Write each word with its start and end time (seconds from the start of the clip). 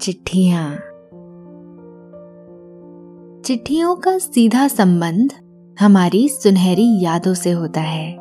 चिट्ठियाँ। 0.00 0.70
चिट्ठियों 3.44 3.96
का 3.96 4.18
सीधा 4.18 4.68
संबंध 4.68 5.32
हमारी 5.80 6.28
सुनहरी 6.28 7.04
यादों 7.04 7.34
से 7.34 7.50
होता 7.50 7.80
है। 7.80 8.12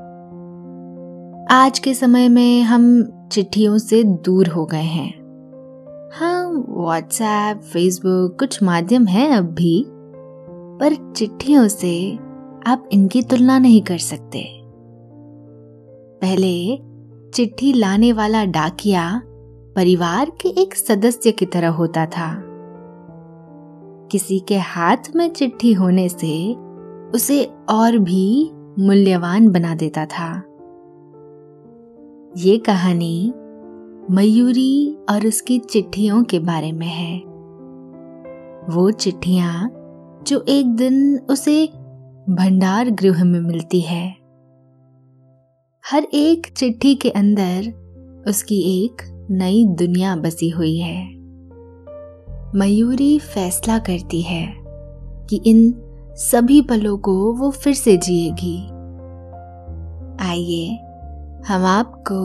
आज 1.51 1.79
के 1.83 1.93
समय 1.93 2.29
में 2.29 2.61
हम 2.61 3.03
चिट्ठियों 3.31 3.77
से 3.77 4.03
दूर 4.03 4.47
हो 4.47 4.65
गए 4.65 4.77
हैं। 4.77 5.09
हाँ 6.13 6.65
व्हाट्सएप 6.69 7.61
फेसबुक 7.61 8.39
कुछ 8.39 8.63
माध्यम 8.63 9.05
है 9.05 9.37
अब 9.37 9.45
भी, 9.45 9.85
पर 10.79 11.13
चिट्ठियों 11.13 11.67
से 11.67 12.15
आप 12.67 12.89
इनकी 12.91 13.21
तुलना 13.21 13.59
नहीं 13.59 13.81
कर 13.81 13.97
सकते। 13.97 14.61
पहले 16.21 16.77
चिट्ठी 17.31 17.73
लाने 17.73 18.13
वाला 18.13 18.45
डाकिया 18.45 19.21
परिवार 19.75 20.31
के 20.41 20.49
एक 20.49 20.75
सदस्य 20.75 21.31
की 21.31 21.45
तरह 21.45 21.69
होता 21.69 22.05
था। 22.05 22.43
किसी 24.11 24.39
के 24.39 24.57
हाथ 24.57 24.97
में 25.15 25.29
चिट्ठी 25.29 25.73
होने 25.73 26.09
से 26.09 26.55
उसे 27.15 27.51
और 27.69 27.97
भी 27.97 28.51
मूल्यवान 28.79 29.49
बना 29.49 29.75
देता 29.75 30.05
था। 30.05 30.43
ये 32.37 32.57
कहानी 32.57 33.33
मयूरी 34.11 34.97
और 35.09 35.27
उसकी 35.27 35.59
चिट्ठियों 35.59 36.23
के 36.23 36.39
बारे 36.39 36.71
में 36.71 36.87
है। 36.87 37.19
वो 38.75 38.91
चिट्ठियाँ 38.91 39.69
जो 40.27 40.45
एक 40.47 40.75
दिन 40.75 41.19
उसे 41.29 41.67
भंडार 42.29 42.89
गृह 42.89 43.23
में 43.23 43.39
मिलती 43.39 43.81
है। 43.81 44.09
हर 45.91 46.03
एक 46.03 46.47
चिट्ठी 46.57 46.95
के 46.95 47.09
अंदर 47.09 47.73
उसकी 48.27 48.85
एक 48.85 49.18
नई 49.31 49.65
दुनिया 49.65 50.15
बसी 50.15 50.49
हुई 50.49 50.77
है। 50.77 51.19
मयूरी 52.55 53.19
फैसला 53.19 53.79
करती 53.79 54.21
है 54.21 54.55
कि 55.29 55.41
इन 55.45 55.73
सभी 56.15 56.61
पलों 56.61 56.97
को 56.97 57.33
वो 57.33 57.49
फिर 57.51 57.73
से 57.73 57.97
जिएगी। 57.97 58.57
आइए, 60.29 60.67
हम 61.47 61.65
आपको 61.65 62.19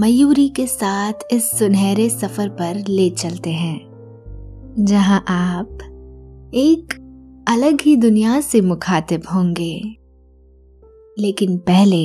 मयूरी 0.00 0.48
के 0.48 0.66
साथ 0.66 1.12
इस 1.32 1.50
सुनहरे 1.50 2.08
सफ़र 2.08 2.48
पर 2.48 2.84
ले 2.88 3.10
चलते 3.10 3.50
हैं, 3.50 3.80
जहाँ 4.78 5.24
आप 5.28 5.78
एक 6.54 6.94
अलग 7.48 7.80
ही 7.80 7.96
दुनिया 7.96 8.40
से 8.40 8.60
मुखातिब 8.60 9.22
होंगे। 9.34 9.96
लेकिन 11.18 11.58
पहले 11.58 12.04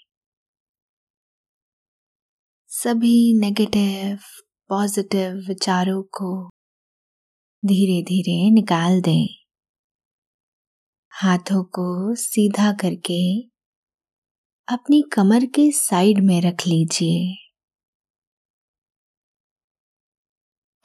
सभी 2.83 3.39
नेगेटिव 3.39 4.17
पॉजिटिव 4.69 5.33
विचारों 5.47 6.03
को 6.03 6.49
धीरे 7.65 8.01
धीरे 8.03 8.51
निकाल 8.51 9.01
दें। 9.01 9.27
हाथों 11.11 11.63
को 11.63 12.15
सीधा 12.15 12.71
करके 12.71 13.41
अपनी 14.67 15.01
कमर 15.13 15.45
के 15.45 15.71
साइड 15.71 16.19
में 16.19 16.41
रख 16.41 16.67
लीजिए। 16.67 17.35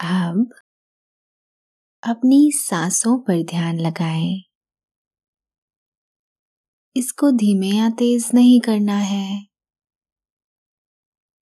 अब 0.00 0.50
अपनी 2.02 2.50
सांसों 2.54 3.18
पर 3.18 3.42
ध्यान 3.42 3.78
लगाएँ। 3.78 4.42
इसको 6.96 7.30
धीमे 7.30 7.68
या 7.68 7.90
तेज 7.90 8.30
नहीं 8.34 8.60
करना 8.60 8.98
है। 8.98 9.55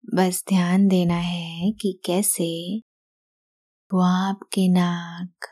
बस 0.09 0.43
ध्यान 0.49 0.87
देना 0.87 1.15
है 1.15 1.71
कि 1.71 1.99
कैसे 2.05 2.49
वो 3.91 3.99
आपके 4.01 4.67
नाक 4.67 5.47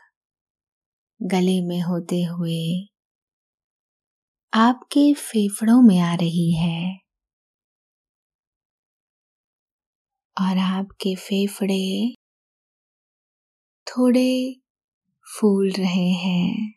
गले 1.20 1.60
में 1.60 1.80
होते 1.82 2.22
हुए 2.24 2.58
आपके 4.52 5.12
फेफड़ों 5.14 5.80
में 5.82 5.98
आ 6.00 6.14
रही 6.14 6.52
है 6.52 6.98
और 10.36 10.58
आपके 10.58 11.14
फेफड़े 11.16 12.14
थोड़े 13.86 14.28
फूल 15.26 15.70
रहे 15.70 16.08
हैं। 16.14 16.74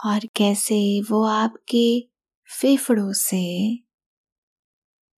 और 0.00 0.26
कैसे 0.36 1.00
वो 1.00 1.22
आपके 1.24 1.86
फेफड़ों 2.50 3.12
से 3.12 3.85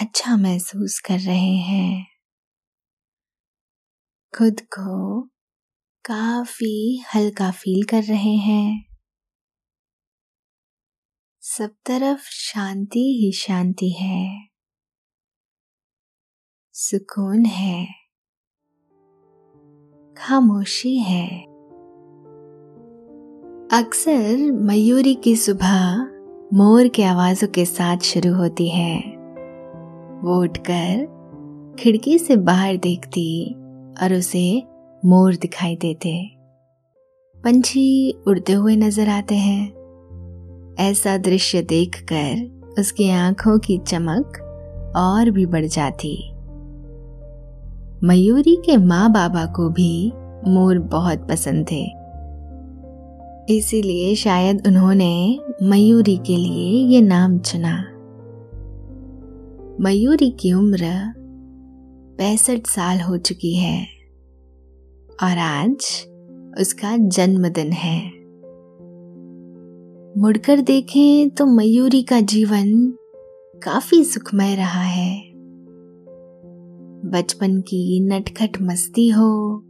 अच्छा 0.00 0.36
महसूस 0.36 0.98
कर 0.98 1.18
रहे 1.18 1.56
हैं। 1.56 2.06
खुद 4.38 4.60
को 4.60 5.22
काफ़ी 6.04 7.04
हल्का 7.14 7.50
फील 7.50 7.84
कर 7.84 8.02
रहे 8.02 8.34
हैं। 8.34 8.96
सब 11.40 11.70
तरफ़ 11.86 12.22
शांति 12.22 13.00
ही 13.00 13.32
शांति 13.32 13.90
है। 13.90 14.48
सुकून 16.72 17.44
है। 17.44 17.86
खामोशी 20.16 20.98
है। 20.98 21.40
अक्सर 23.72 24.52
मयूरी 24.52 25.14
की 25.14 25.36
सुबह 25.36 25.96
मोर 26.56 26.88
के 26.88 27.04
आवाजों 27.04 27.48
के 27.48 27.64
साथ 27.64 27.98
शुरू 27.98 28.34
होती 28.34 28.68
है। 28.68 29.15
वो 30.24 30.42
उठकर 30.42 31.76
खिड़की 31.78 32.18
से 32.18 32.36
बाहर 32.36 32.76
देखती 32.76 33.54
और 34.02 34.14
उसे 34.14 34.62
मोर 35.04 35.34
दिखाई 35.34 35.76
देते। 35.76 36.30
पंछी 37.44 38.14
उड़ते 38.28 38.52
हुए 38.52 38.76
नज़र 38.76 39.08
आते 39.08 39.34
हैं। 39.34 39.66
ऐसा 40.78 41.16
दृश्य 41.16 41.62
देखकर 41.62 42.74
उसकी 42.78 43.10
आँखों 43.10 43.58
की 43.58 43.78
चमक 43.78 44.42
और 44.96 45.30
भी 45.30 45.46
बढ़ 45.46 45.66
जाती। 45.66 46.32
मयूरी 48.04 48.56
के 48.56 48.76
माँ 48.76 49.12
बाबा 49.12 49.46
को 49.46 49.68
भी 49.68 50.12
मोर 50.46 50.78
बहुत 50.78 51.28
पसंद 51.28 51.66
थे। 51.70 51.84
इसीलिए 53.56 54.14
शायद 54.14 54.66
उन्होंने 54.66 55.38
मयूरी 55.62 56.16
के 56.16 56.36
लिए 56.36 56.86
ये 56.86 57.00
नाम 57.00 57.38
चुना। 57.38 57.95
मयूरी 59.80 60.30
की 60.30 60.52
उम्र 60.52 60.78
पैंसठ 62.18 62.66
साल 62.66 63.00
हो 63.00 63.16
चुकी 63.16 63.54
है 63.54 63.86
और 65.22 65.38
आज 65.38 65.74
उसका 66.60 66.96
जन्मदिन 66.96 67.72
है। 67.72 68.10
मुड़कर 70.20 70.60
देखें 70.60 71.30
तो 71.30 71.46
मयूरी 71.46 72.02
का 72.02 72.20
जीवन 72.20 72.94
काफ़ी 73.62 74.04
सुखमय 74.04 74.54
रहा 74.54 74.82
है। 74.82 75.32
बचपन 77.10 77.60
की 77.60 78.00
नटखट 78.00 78.62
मस्ती 78.62 79.08
हो, 79.08 79.62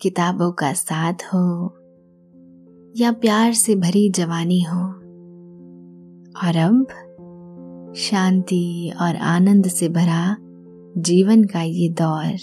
किताबों 0.00 0.52
का 0.52 0.72
साथ 0.72 1.14
हो, 1.14 1.74
या 2.96 3.12
प्यार 3.12 3.52
से 3.52 3.74
भरी 3.74 4.10
जवानी 4.10 4.60
हो। 4.62 4.80
और 6.44 6.56
अब 6.56 6.86
शांति 7.96 8.92
और 9.00 9.16
आनंद 9.16 9.66
से 9.66 9.88
भरा 9.88 10.36
जीवन 10.98 11.44
का 11.44 11.62
ये 11.62 11.88
दौर। 11.88 12.34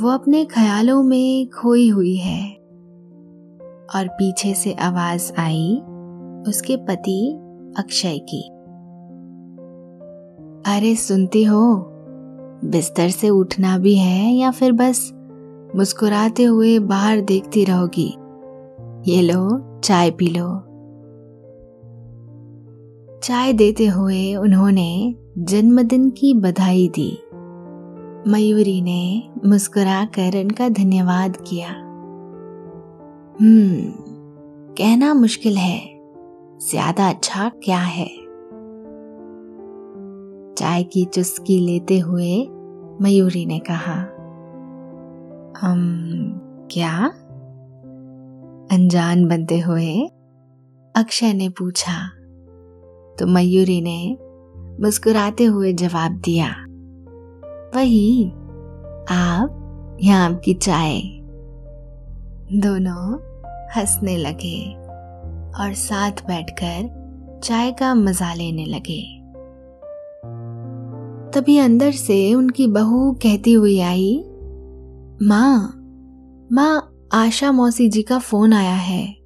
वो 0.00 0.10
अपने 0.10 0.44
ख्यालों 0.44 1.02
में 1.02 1.48
खोई 1.48 1.88
हुई 1.88 2.16
है 2.16 2.54
और 3.96 4.08
पीछे 4.08 4.54
से 4.54 4.72
आवाज़ 4.72 5.32
आई 5.38 5.82
उसके 6.48 6.76
पति 6.76 7.38
अक्षय 7.78 8.18
की। 8.18 8.42
अरे 10.76 10.96
सुनती 10.96 11.44
हो, 11.44 11.86
बिस्तर 12.64 13.08
से 13.08 13.28
उठना 13.28 13.78
भी 13.78 13.96
है 13.96 14.32
या 14.32 14.50
फिर 14.50 14.72
बस 14.72 15.12
मुस्कुराते 15.76 16.44
हुए 16.44 16.78
बाहर 16.78 17.20
देखती 17.20 17.64
रहोगी। 17.64 18.14
ये 19.10 19.22
लो, 19.22 19.80
चाय 19.80 20.10
पी 20.10 20.26
लो। 20.26 20.67
चाय 23.22 23.52
देते 23.52 23.86
हुए 23.86 24.34
उन्होंने 24.34 25.14
जन्मदिन 25.38 26.10
की 26.10 26.34
बधाई 26.34 26.88
दी। 26.88 27.10
मयूरी 28.30 28.80
ने 28.82 29.30
मुस्कुराकर 29.46 30.40
उनका 30.40 30.68
धन्यवाद 30.68 31.36
किया। 31.36 31.68
हम्म 33.40 33.92
कहना 34.74 35.14
मुश्किल 35.14 35.56
है, 35.56 35.80
ज़्यादा 36.70 37.08
अच्छा 37.08 37.48
क्या 37.64 37.78
है? 37.78 38.08
चाय 40.54 40.82
की 40.82 41.04
चुस्की 41.04 41.58
लेते 41.60 41.98
हुए 41.98 42.48
मयूरी 43.02 43.46
ने 43.46 43.58
कहा 43.58 44.00
हम 45.60 45.80
क्या? 46.70 46.94
अनजान 48.72 49.28
बनते 49.28 49.58
हुए 49.58 50.10
अक्षय 50.94 51.32
ने 51.32 51.48
पूछा 51.48 52.10
तो 53.18 53.26
मयूरी 53.26 53.80
ने 53.80 54.16
मुस्कुराते 54.80 55.44
हुए 55.44 55.72
जवाब 55.72 56.20
दिया, 56.24 56.48
वही, 57.76 58.28
आप 59.10 59.98
या 60.02 60.18
आपकी 60.18 60.54
चाय. 60.54 61.00
दोनों 62.52 63.18
हंसने 63.76 64.16
लगे 64.16 64.74
और 65.54 65.72
साथ 65.74 66.10
बैठकर 66.26 67.40
चाय 67.44 67.72
का 67.72 67.94
मज़ा 67.94 68.32
लेने 68.34 68.64
लगे। 68.66 69.02
तभी 71.32 71.58
अंदर 71.58 71.92
से 71.92 72.34
उनकी 72.34 72.66
बहू 72.66 73.12
कहती 73.12 73.52
हुई 73.52 73.78
आई, 73.80 74.24
माँ 75.22 75.74
माँ, 76.52 76.94
आशा 77.12 77.52
मौसी 77.52 77.88
जी 77.88 78.02
का 78.02 78.18
फ़ोन 78.18 78.52
आया 78.52 78.74
है। 78.74 79.17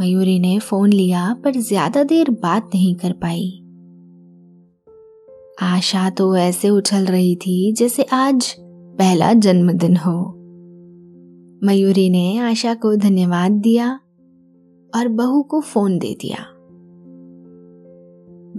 मयूरी 0.00 0.38
ने 0.38 0.58
फ़ोन 0.58 0.92
लिया, 0.92 1.34
पर 1.44 1.52
ज़्यादा 1.52 2.02
देर 2.02 2.30
बात 2.30 2.70
नहीं 2.74 2.94
कर 2.94 3.12
पाई। 3.12 3.48
आशा 5.62 6.10
तो 6.10 6.36
ऐसे 6.36 6.68
उछल 6.70 7.06
रही 7.06 7.36
थी 7.36 7.72
जैसे 7.72 8.02
आज 8.02 8.54
पहला 8.98 9.32
जन्मदिन 9.32 9.96
हो। 9.96 10.18
मयूरी 11.64 12.10
ने 12.10 12.38
आशा 12.38 12.74
को 12.74 12.96
धन्यवाद 12.96 13.52
दिया 13.52 14.00
और 14.92 15.08
बहू 15.08 15.42
को 15.42 15.60
फ़ोन 15.60 15.98
दे 15.98 16.16
दिया। 16.20 16.44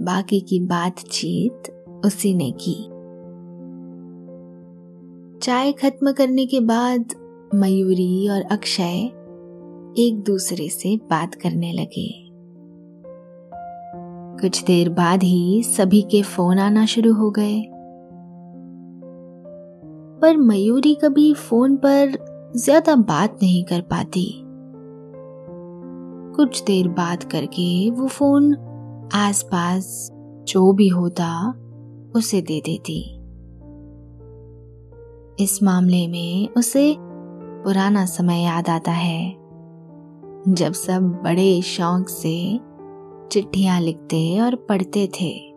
बाकी 0.04 0.40
की 0.40 0.60
बातचीत 0.60 1.70
उसी 2.04 2.34
ने 2.34 2.50
की। 2.60 2.74
चाय 5.38 5.72
खत्म 5.72 6.12
करने 6.12 6.46
के 6.46 6.60
बाद 6.60 7.14
मयूरी 7.54 8.28
और 8.28 8.42
अक्षय 8.42 9.10
एक 10.00 10.22
दूसरे 10.22 10.68
से 10.68 10.96
बात 10.96 11.34
करने 11.34 11.72
लगे। 11.72 12.30
कुछ 14.40 14.64
देर 14.64 14.88
बाद 14.88 15.22
ही 15.22 15.62
सभी 15.62 16.02
के 16.02 16.22
फ़ोन 16.22 16.58
आना 16.58 16.86
शुरू 16.86 17.12
हो 17.14 17.30
गए। 17.30 17.62
पर 20.22 20.36
मयूरी 20.36 20.94
कभी 20.94 21.34
फ़ोन 21.34 21.76
पर 21.76 22.16
ज़्यादा 22.56 22.96
बात 22.96 23.38
नहीं 23.42 23.64
कर 23.64 23.80
पाती। 23.80 24.42
कुछ 26.36 26.62
देर 26.62 26.88
बात 26.88 27.22
करके 27.22 27.90
वो 27.90 28.06
फ़ोन 28.06 28.54
आसपास 29.14 30.10
जो 30.48 30.72
भी 30.72 30.88
होता, 30.88 31.54
उसे 32.16 32.42
दे 32.42 32.60
देती। 32.60 33.16
इस 35.44 35.62
मामले 35.62 36.06
में 36.08 36.48
उसे 36.48 36.96
पुराना 37.64 38.04
समय 38.06 38.42
याद 38.42 38.68
आता 38.68 38.92
है। 38.92 39.39
जब 40.48 40.72
सब 40.72 41.02
बड़े 41.02 41.62
शौक 41.62 42.08
से 42.08 42.60
चिट्ठियाँ 43.30 43.80
लिखते 43.80 44.40
और 44.40 44.54
पढ़ते 44.54 45.06
थे। 45.06 45.50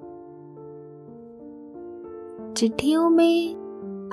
चिट्ठियों 2.54 3.10
में 3.10 3.56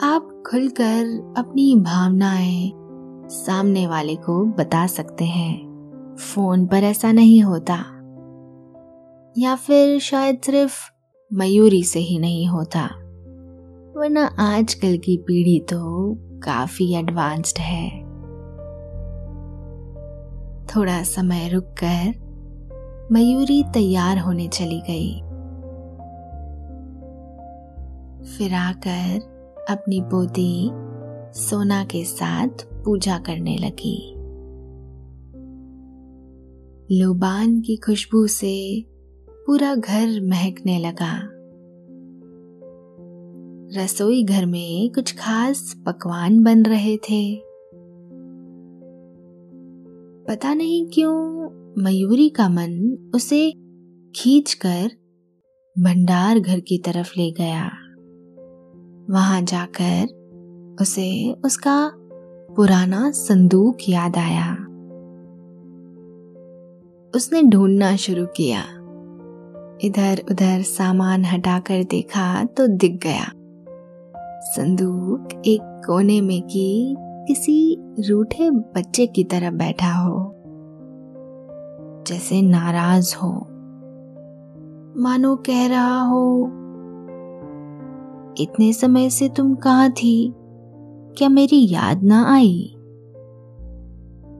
आप 0.02 0.42
खुलकर 0.50 1.34
अपनी 1.38 1.74
भावनाएँ 1.76 2.72
सामने 3.26 3.86
वाले 3.86 4.16
को 4.16 4.44
बता 4.44 4.86
सकते 4.86 5.24
हैं। 5.24 5.70
फ़ोन 6.18 6.66
पर 6.66 6.76
ऐसा 6.76 7.12
नहीं 7.12 7.42
होता। 7.42 7.84
या 9.38 9.54
फिर 9.54 9.98
शायद 9.98 10.40
सिर्फ़ 10.40 10.90
मयूरी 11.32 11.82
से 11.82 11.98
ही 11.98 12.18
नहीं 12.18 12.46
होता। 12.46 12.84
वरना 13.96 14.24
आजकल 14.38 14.98
की 14.98 15.16
पीढ़ी 15.16 15.60
तो 15.60 16.14
काफ़ी 16.20 16.94
एडवांस्ड 16.94 17.58
है। 17.58 18.09
थोड़ा 20.76 21.02
समय 21.02 21.48
रुककर 21.48 22.30
मयूरी 23.12 23.62
तैयार 23.74 24.18
होने 24.18 24.48
चली 24.48 24.80
गई। 24.80 25.14
फिर 28.26 28.54
आकर 28.54 29.20
अपनी 29.70 30.00
पोती 30.00 30.70
सोना 31.40 31.84
के 31.84 32.04
साथ 32.04 32.48
पूजा 32.84 33.18
करने 33.18 33.56
लगी। 33.56 34.14
लोबान 37.00 37.60
की 37.60 37.76
खुशबू 37.76 38.26
से 38.26 38.84
पूरा 39.46 39.74
घर 39.74 40.20
महकने 40.22 40.78
लगा। 40.78 41.30
रसोई 43.80 44.24
घर 44.24 44.46
में 44.46 44.92
कुछ 44.92 45.16
खास 45.18 45.82
पकवान 45.86 46.42
बन 46.42 46.62
रहे 46.62 46.96
थे। 46.96 47.49
पता 50.30 50.54
नहीं 50.54 50.90
क्यों 50.94 51.50
मयूरी 51.82 52.28
का 52.28 52.48
मन 52.48 52.96
उसे 53.14 53.50
खींचकर 54.16 54.90
भंडार 55.78 56.40
घर 56.40 56.60
की 56.60 56.78
तरफ़ 56.78 57.12
ले 57.18 57.30
गया। 57.30 57.64
वहाँ 59.14 59.42
जाकर 59.42 60.06
उसे 60.80 61.32
उसका 61.44 61.92
पुराना 62.56 63.10
संदूक 63.10 63.76
याद 63.88 64.16
आया। 64.16 64.52
उसने 67.16 67.42
ढूंढना 67.42 67.96
शुरू 67.96 68.26
किया। 68.26 68.60
इधर 69.84 70.22
उधर 70.30 70.62
सामान 70.62 71.24
हटाकर 71.24 71.84
देखा 71.84 72.44
तो 72.44 72.66
दिख 72.66 73.00
गया। 73.02 73.32
संदूक 74.40 75.42
एक 75.46 75.82
कोने 75.86 76.20
में 76.20 76.42
की 76.42 76.96
किसी 76.98 77.79
रूठे 77.98 78.50
बच्चे 78.50 79.06
की 79.06 79.24
तरह 79.24 79.50
बैठा 79.50 79.92
हो, 79.92 80.34
जैसे 82.06 82.42
नाराज़ 82.42 83.16
हो। 83.16 83.32
मानो 85.02 85.36
कह 85.36 85.68
रहा 85.68 86.02
हो, 86.02 86.44
इतने 88.38 88.72
समय 88.72 89.10
से 89.10 89.28
तुम 89.28 89.54
कहाँ 89.54 89.90
थी? 89.90 90.34
क्या 91.18 91.28
मेरी 91.28 91.72
याद 91.72 92.02
ना 92.02 92.34
आई? 92.34 92.74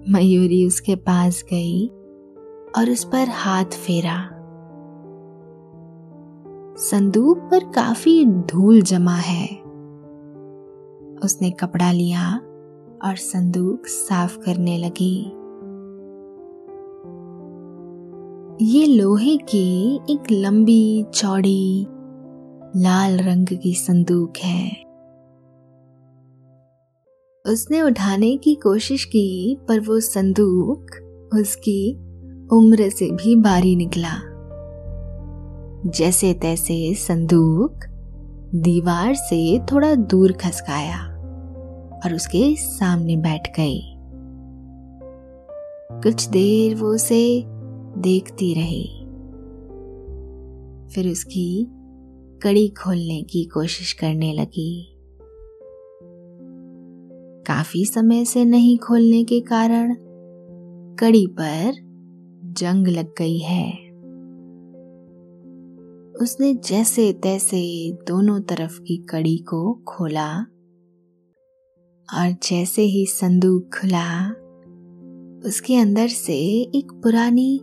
मयूरी 0.08 0.66
उसके 0.66 0.96
पास 0.96 1.44
गई 1.44 1.88
और 2.78 2.90
उस 2.90 3.04
पर 3.04 3.26
हाथ 3.28 3.64
फेरा। 3.64 4.28
संदूक 6.76 7.38
पर 7.38 7.64
काफ़ी 7.64 8.26
धूल 8.26 8.82
जमा 8.82 9.14
है। 9.14 9.46
उसने 11.24 11.50
कपड़ा 11.50 11.92
लिया 11.92 12.40
और 13.04 13.16
संदूक 13.16 13.86
साफ़ 13.86 14.38
करने 14.38 14.78
लगी। 14.78 15.24
ये 18.64 18.86
लोहे 18.86 19.36
की 19.36 19.96
एक 20.10 20.22
लंबी, 20.32 21.04
चौड़ी, 21.14 21.86
लाल 22.76 23.18
रंग 23.18 23.46
की 23.46 23.74
संदूक 23.74 24.32
है। 24.36 24.68
उसने 27.52 27.82
उठाने 27.82 28.36
की 28.36 28.54
कोशिश 28.54 29.04
की, 29.04 29.58
पर 29.68 29.80
वो 29.80 30.00
संदूक 30.00 30.86
उसकी 31.34 31.94
उम्र 32.52 32.88
से 32.88 33.10
भी 33.10 33.36
भारी 33.36 33.76
निकला। 33.76 34.30
जैसे 35.86 36.34
तैसे 36.34 36.94
संदूक 36.94 37.80
दीवार 38.54 39.14
से 39.14 39.58
थोड़ा 39.58 39.94
दूर 39.94 40.32
खसकाया। 40.32 41.09
और 42.04 42.14
उसके 42.14 42.56
सामने 42.56 43.16
बैठ 43.16 43.56
गई 43.56 43.96
कुछ 45.92 46.28
देर 46.28 46.74
वो 46.74 46.94
उसे 46.94 47.44
देखती 47.98 48.54
रही। 48.54 49.00
फिर 50.94 51.08
उसकी 51.08 51.66
कड़ी 52.42 52.68
खोलने 52.68 53.22
की 53.22 53.44
कोशिश 53.44 53.92
करने 53.92 54.32
लगी। 54.32 54.96
काफ़ी 57.46 57.84
समय 57.84 58.24
से 58.24 58.44
नहीं 58.44 58.78
खोलने 58.78 59.24
के 59.24 59.40
कारण 59.40 59.96
कड़ी 60.94 61.26
पर 61.26 61.72
जंग 62.44 62.86
लग 62.86 63.14
गई 63.18 63.38
है। 63.38 63.90
उसने 66.22 66.54
जैसे 66.54 67.12
तैसे 67.12 67.92
दोनों 68.08 68.40
तरफ़ 68.40 68.80
की 68.80 68.96
कड़ी 68.96 69.38
को 69.38 69.74
खोला। 69.74 70.49
और 72.14 72.30
जैसे 72.42 72.82
ही 72.82 73.06
संदूक 73.06 73.62
खुला, 73.62 74.30
उसके 75.48 75.76
अंदर 75.76 76.08
से 76.08 76.34
एक 76.74 76.92
पुरानी 76.92 77.60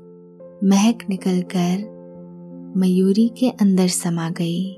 महक 0.64 0.98
निकलकर 1.10 1.84
मयूरी 2.78 3.28
के 3.38 3.50
अंदर 3.50 3.88
समा 3.88 4.30
गई। 4.30 4.74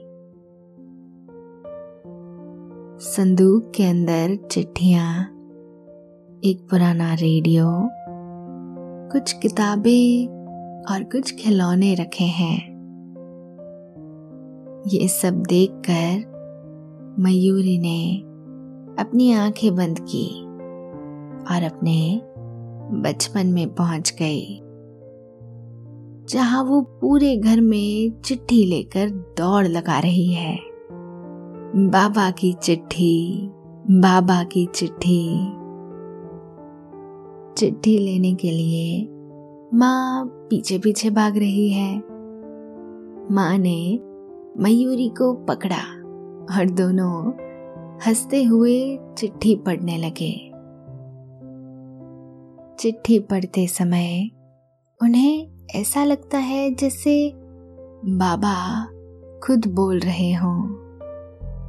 संदूक 3.01 3.71
के 3.75 3.83
अंदर 3.83 4.35
चिट्ठियाँ, 4.51 5.23
एक 6.43 6.67
पुराना 6.69 7.13
रेडियो, 7.13 7.65
कुछ 9.11 9.33
किताबें 9.33 10.27
और 10.93 11.03
कुछ 11.03 11.35
खिलौने 11.35 11.95
रखे 11.95 12.23
हैं। 12.23 12.57
ये 14.87 15.07
सब 15.07 15.43
देखकर 15.43 16.29
मयूरी 17.19 17.79
ने 17.79 18.28
अपनी 18.99 19.31
आँखें 19.33 19.75
बंद 19.75 19.99
की 19.99 20.27
और 21.53 21.63
अपने 21.63 22.21
बचपन 23.01 23.47
में 23.47 23.75
पहुँच 23.75 24.15
गई, 24.19 24.59
जहाँ 26.29 26.63
वो 26.63 26.81
पूरे 26.81 27.37
घर 27.37 27.61
में 27.61 28.21
चिट्ठी 28.21 28.65
लेकर 28.65 29.09
दौड़ 29.09 29.67
लगा 29.67 29.99
रही 29.99 30.33
है। 30.33 30.59
बाबा 31.75 32.31
की 32.31 32.53
चिट्ठी, 32.53 33.49
बाबा 33.89 34.43
की 34.43 34.65
चिट्ठी। 34.65 35.39
चिट्ठी 37.57 37.97
लेने 37.97 38.33
के 38.33 38.51
लिए 38.51 39.07
माँ 39.73 40.25
पीछे 40.49 40.79
पीछे 40.79 41.09
भाग 41.09 41.37
रही 41.37 41.69
है। 41.69 41.97
माँ 43.31 43.57
ने 43.57 43.99
मयूरी 44.57 45.09
को 45.09 45.33
पकड़ा 45.33 45.83
और 46.55 46.69
दोनों 46.69 47.48
हँसते 48.07 48.43
हुए 48.43 48.99
चिट्ठी 49.17 49.55
पढ़ने 49.55 49.97
लगे। 49.97 50.51
चिट्ठी 52.79 53.19
पढ़ते 53.19 53.67
समय 53.67 54.29
उन्हें 55.01 55.51
ऐसा 55.75 56.03
लगता 56.03 56.37
है 56.37 56.75
जैसे 56.75 57.33
बाबा 58.05 58.85
खुद 59.39 59.65
बोल 59.67 59.99
रहे 59.99 60.33
हों। 60.33 60.63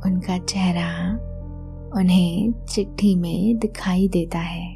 उनका 0.00 0.38
चेहरा 0.38 1.12
उन्हें 1.96 2.52
चिट्ठी 2.66 3.14
में 3.16 3.58
दिखाई 3.58 4.08
देता 4.08 4.38
है। 4.38 4.75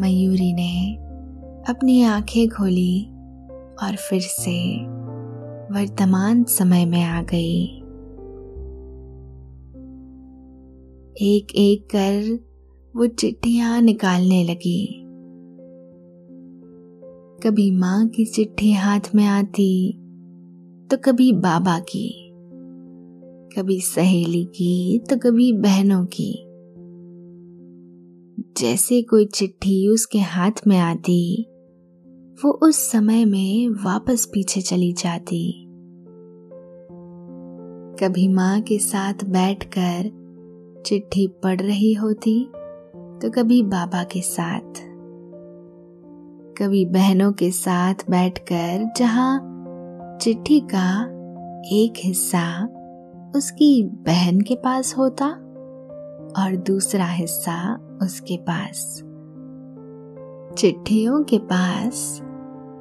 मयूरी 0.00 0.52
ने 0.52 0.96
अपनी 1.68 2.02
आँखें 2.02 2.48
खोली 2.48 3.06
और 3.82 3.96
फिर 3.96 4.20
से 4.20 4.76
वर्तमान 5.74 6.44
समय 6.44 6.86
में 6.86 7.04
आ 7.04 7.22
गई। 7.22 7.75
एक 11.22 11.54
एक 11.54 11.86
कर 11.86 12.38
वो 12.96 13.06
चिट्ठियाँ 13.06 13.80
निकालने 13.80 14.44
लगी। 14.44 15.02
कभी 17.42 17.70
माँ 17.70 18.08
की 18.08 18.24
चिट्ठी 18.24 18.72
हाथ 18.72 19.00
में 19.14 19.26
आती 19.26 19.92
तो 20.90 20.96
कभी 20.96 21.32
बाबा 21.32 21.78
की। 21.78 22.28
कभी 23.56 23.80
सहेली 23.80 24.44
की 24.44 24.98
तो 24.98 25.16
कभी 25.16 25.52
बहनों 25.52 26.06
की। 26.06 26.42
जैसे 28.60 29.02
कोई 29.02 29.26
चिट्ठी 29.26 29.88
उसके 29.88 30.18
हाथ 30.18 30.66
में 30.66 30.78
आती, 30.78 31.46
वो 32.44 32.50
उस 32.50 32.76
समय 32.90 33.24
में 33.24 33.68
वापस 33.68 34.30
पीछे 34.32 34.60
चली 34.60 34.92
जाती। 34.92 35.62
कभी 38.00 38.28
माँ 38.28 38.60
के 38.60 38.78
साथ 38.78 39.14
बैठकर 39.24 40.25
चिट्ठी 40.86 41.26
पढ़ 41.42 41.60
रही 41.60 41.92
होती 41.94 42.44
तो 43.22 43.30
कभी 43.30 43.62
बाबा 43.62 44.02
के 44.04 44.20
साथ, 44.20 44.80
कभी 46.58 46.84
बहनों 46.84 47.32
के 47.32 47.50
साथ 47.50 48.04
बैठकर 48.10 48.84
जहाँ 48.96 50.18
चिट्ठी 50.22 50.58
का 50.64 50.90
एक 51.72 51.94
हिस्सा 51.98 52.44
उसकी 53.36 53.82
बहन 54.06 54.40
के 54.40 54.54
पास 54.54 54.94
होता 54.98 55.26
और 56.36 56.56
दूसरा 56.66 57.06
हिस्सा 57.06 57.58
उसके 58.02 58.36
पास। 58.42 58.84
चिट्ठियों 60.58 61.22
के 61.24 61.38
पास 61.46 62.20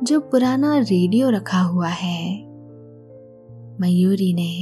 जो 0.03 0.19
पुराना 0.21 0.77
रेडियो 0.79 1.29
रखा 1.29 1.61
हुआ 1.61 1.87
है, 1.87 2.37
मयूरी 3.81 4.33
ने 4.33 4.53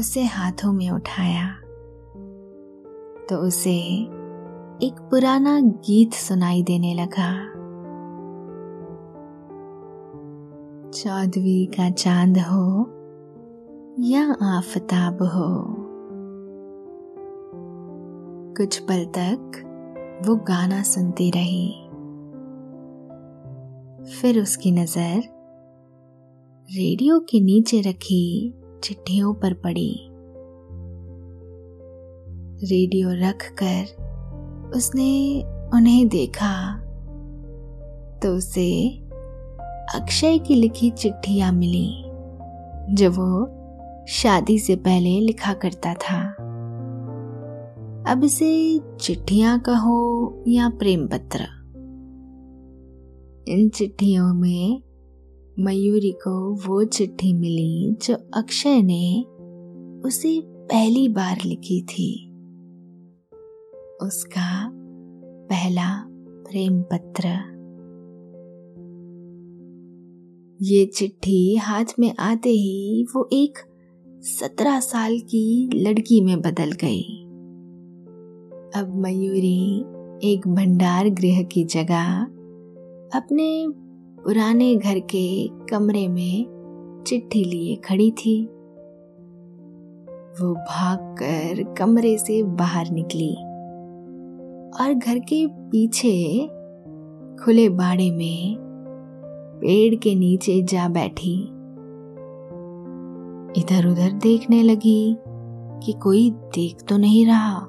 उसे 0.00 0.24
हाथों 0.26 0.72
में 0.72 0.88
उठाया। 0.90 1.54
तो 3.30 3.36
उसे 3.38 3.74
एक 4.82 4.98
पुराना 5.10 5.60
गीत 5.60 6.14
सुनाई 6.14 6.62
देने 6.62 6.94
लगा। 6.94 7.32
चौदवी 10.90 11.64
का 11.66 11.90
चाँद 11.90 12.38
हो 12.38 12.66
या 14.04 14.24
आफताब 14.48 15.22
हो, 15.24 15.48
कुछ 18.56 18.78
पल 18.78 19.04
तक 19.16 19.60
वो 20.26 20.36
गाना 20.48 20.82
सुनती 20.82 21.30
रही। 21.30 21.68
फिर 24.12 24.40
उसकी 24.42 24.70
नज़र 24.72 25.22
रेडियो 26.68 27.18
के 27.20 27.40
नीचे 27.40 27.80
रखी, 27.80 28.54
चिट्ठियों 28.84 29.34
पर 29.34 29.54
पड़ी। 29.54 29.92
रेडियो 32.64 33.08
रख 33.12 33.44
कर 33.62 34.72
उसने 34.76 35.42
उन्हें 35.74 36.08
देखा 36.08 36.54
तो 38.22 38.34
उसे 38.36 38.88
अक्षय 39.94 40.38
की 40.38 40.54
लिखी 40.54 40.90
चिट्ठियाँ 40.90 41.52
मिली, 41.52 42.04
जो 42.94 43.10
वो 43.10 44.06
शादी 44.08 44.58
से 44.58 44.76
पहले 44.76 45.20
लिखा 45.20 45.52
करता 45.52 45.94
था। 45.94 46.20
अब 48.12 48.24
इसे 48.24 48.80
चिट्ठियाँ 49.00 49.58
कहो 49.60 50.44
या 50.48 50.68
प्रेम 50.68 51.06
पत्र 51.06 51.40
इन 53.48 53.68
चिट्ठियों 53.68 54.32
में 54.34 54.82
मयूरी 55.56 56.12
को 56.12 56.54
वो 56.66 56.84
चिट्ठी 56.84 57.32
मिली, 57.32 57.96
जो 58.02 58.14
अक्षय 58.34 58.82
ने 58.82 59.20
उसे 60.08 60.40
पहली 60.44 61.08
बार 61.08 61.38
लिखी 61.44 61.80
थी। 61.82 62.33
उसका 64.04 64.70
पहला 65.50 66.04
प्रेम 66.48 66.82
पत्र। 66.82 67.54
ये 70.62 70.86
चिट्ठी 70.86 71.56
हाथ 71.56 71.84
में 71.98 72.14
आते 72.18 72.50
ही 72.50 73.06
वो 73.16 73.28
एक 73.32 73.58
सत्रह 74.20 74.80
साल 74.80 75.18
की 75.18 75.70
लड़की 75.74 76.20
में 76.20 76.40
बदल 76.40 76.72
गई। 76.72 77.02
अब 78.76 78.92
मयूरी 78.96 79.80
एक 80.32 80.48
भंडार 80.48 81.08
गृह 81.08 81.42
की 81.42 81.64
जगह 81.64 82.22
अपने 83.14 83.66
पुराने 84.24 84.76
घर 84.76 84.98
के 84.98 85.48
कमरे 85.48 86.08
में 86.08 87.04
चिट्ठी 87.06 87.44
लिए 87.44 87.76
खड़ी 87.76 88.10
थी। 88.10 88.44
वो 90.40 90.54
भागकर 90.54 91.74
कमरे 91.74 92.18
से 92.18 92.42
बाहर 92.42 92.90
निकली। 92.90 93.36
और 94.80 94.94
घर 94.94 95.18
के 95.18 95.46
पीछे 95.46 96.46
खुले 97.44 97.68
बाड़े 97.68 98.10
में 98.10 98.56
पेड़ 99.60 99.94
के 99.94 100.14
नीचे 100.14 100.62
जा 100.62 100.88
बैठी। 100.88 101.44
इधर 103.60 103.86
उधर 103.86 104.12
देखने 104.12 104.62
लगी 104.62 105.16
कि 105.86 105.92
कोई 105.92 106.30
देख 106.30 106.82
तो 106.88 106.96
नहीं 106.96 107.26
रहा। 107.26 107.66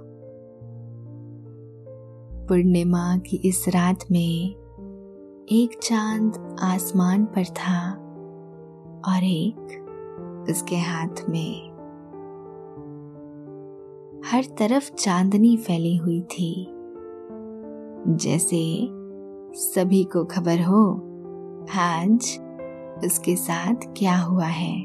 पूर्णिमा 2.47 3.17
की 3.17 3.37
इस 3.37 3.65
रात 3.67 3.99
में 4.11 4.55
एक 5.51 5.79
चाँद 5.83 6.57
आसमान 6.59 7.25
पर 7.25 7.45
था 7.45 7.91
और 9.07 9.23
एक 9.23 9.81
उसके 10.49 10.75
हाथ 10.75 11.29
में। 11.29 11.75
हर 14.25 14.43
तरफ़ 14.57 14.93
चांदनी 14.93 15.57
फैली 15.57 15.97
हुई 15.97 16.21
थी। 16.21 16.74
जैसे 18.07 18.87
सभी 19.53 20.03
को 20.03 20.25
खबर 20.25 20.59
हो, 20.59 20.91
आज 21.75 22.39
उसके 23.05 23.35
साथ 23.35 23.75
क्या 23.97 24.17
हुआ 24.17 24.45
है? 24.45 24.81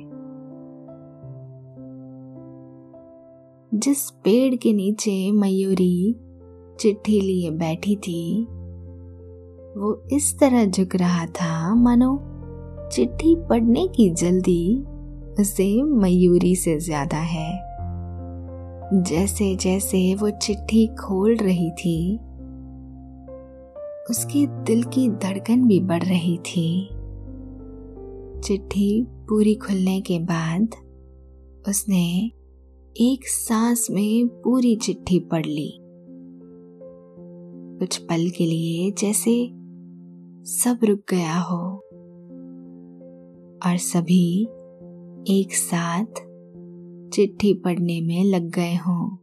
जिस 3.74 4.10
पेड़ 4.10 4.54
के 4.54 4.72
नीचे 4.72 5.32
मयूरी 5.32 6.16
चिट्ठी 6.80 7.20
लिए 7.20 7.50
बैठी 7.50 7.96
थी, 7.96 8.44
वो 9.80 10.08
इस 10.12 10.38
तरह 10.38 10.64
झुक 10.64 10.96
रहा 10.96 11.26
था, 11.26 11.74
मानो 11.74 12.18
चिट्ठी 12.92 13.36
पढ़ने 13.36 13.88
की 13.88 14.10
जल्दी 14.10 14.84
उसे 15.40 15.82
मयूरी 15.82 16.56
से 16.56 16.78
ज़्यादा 16.78 17.16
है। 17.16 17.60
जैसे 19.02 19.56
जैसे 19.56 20.14
वो 20.14 20.30
चिट्ठी 20.30 20.86
खोल 20.86 21.36
रही 21.36 21.70
थी 21.70 22.20
उसके 24.10 24.46
दिल 24.46 24.82
की 24.82 25.08
धड़कन 25.08 25.66
भी 25.66 25.80
बढ़ 25.80 26.02
रही 26.02 26.38
थी। 26.38 26.88
चिट्ठी 28.40 29.06
पूरी 29.08 29.54
खुलने 29.54 30.00
के 30.00 30.18
बाद 30.18 30.68
उसने 31.68 32.32
एक 32.96 33.28
सांस 33.28 33.86
में 33.90 34.28
पूरी 34.28 34.76
चिट्ठी 34.76 35.18
पढ़ 35.18 35.46
ली। 35.46 35.78
कुछ 37.78 37.96
पल 37.96 38.30
के 38.30 38.46
लिए 38.46 38.90
जैसे 38.90 39.46
सब 40.44 40.78
रुक 40.84 41.00
गया 41.10 41.38
हो 41.38 41.76
और 43.66 43.76
सभी 43.76 44.42
एक 45.40 45.48
साथ 45.52 46.06
चिट्ठी 47.10 47.54
पढ़ने 47.54 48.00
में 48.00 48.24
लग 48.24 48.50
गए 48.50 48.74
हों। 48.74 49.19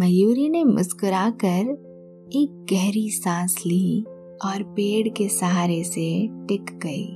मयूरी 0.00 0.48
ने 0.48 0.64
मुस्कुराकर 0.64 1.68
एक 2.32 2.66
गहरी 2.72 3.10
सांस 3.10 3.62
ली 3.66 4.02
और 4.44 4.62
पेड़ 4.62 5.08
के 5.08 5.28
सहारे 5.28 5.84
से 5.84 6.28
टिक 6.46 6.78
गई। 6.82 7.06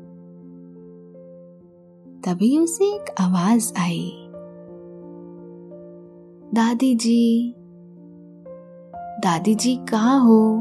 तभी 2.25 2.59
उसे 2.59 2.85
एक 2.85 3.05
आवाज़ 3.21 3.73
आई। 3.79 4.13
दादी 6.55 6.95
जी 6.95 7.55
दादी 9.01 9.55
जी 9.55 9.77
कहा 9.77 10.19
हो? 10.19 10.57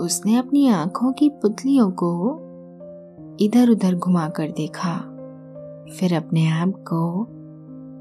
उसने 0.00 0.36
अपनी 0.36 0.68
आँखों 0.68 1.12
की 1.12 1.28
पुतलियों 1.28 1.90
को 1.90 2.40
इधर 3.40 3.70
उधर 3.70 3.94
घुमाकर 3.94 4.50
देखा, 4.50 4.98
फिर 5.96 6.14
अपने 6.14 6.48
आप 6.48 6.68
को 6.68 7.26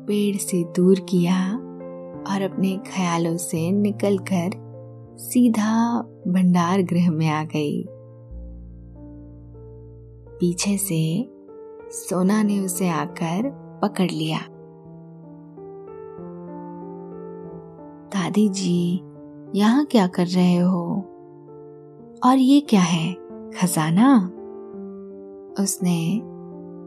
पेड़ 0.08 0.36
से 0.36 0.64
दूर 0.64 1.00
किया। 1.00 1.63
और 2.30 2.42
अपने 2.42 2.78
ख्यालों 2.78 3.38
से 3.38 3.72
निकलकर 3.72 4.52
सीधा 5.20 6.02
भंडार 6.28 6.82
गृह 6.82 7.12
में 7.12 7.30
आ 7.30 7.44
गई। 7.44 7.86
पीछे 10.40 10.78
से 10.78 11.30
सोना 11.90 12.44
ने 12.44 12.60
उसे 12.60 12.90
आकर 12.90 13.50
पकड़ 13.82 14.12
लिया। 14.12 14.40
दादी 18.08 18.50
जी, 18.50 19.02
यहाँ 19.56 19.86
क्या 19.86 20.08
कर 20.08 20.26
रहे 20.26 20.58
हो? 20.58 21.10
और 22.26 22.38
ये 22.38 22.62
क्या 22.62 22.82
है, 22.82 23.14
खजाना? 23.52 24.32
उसने 25.60 26.22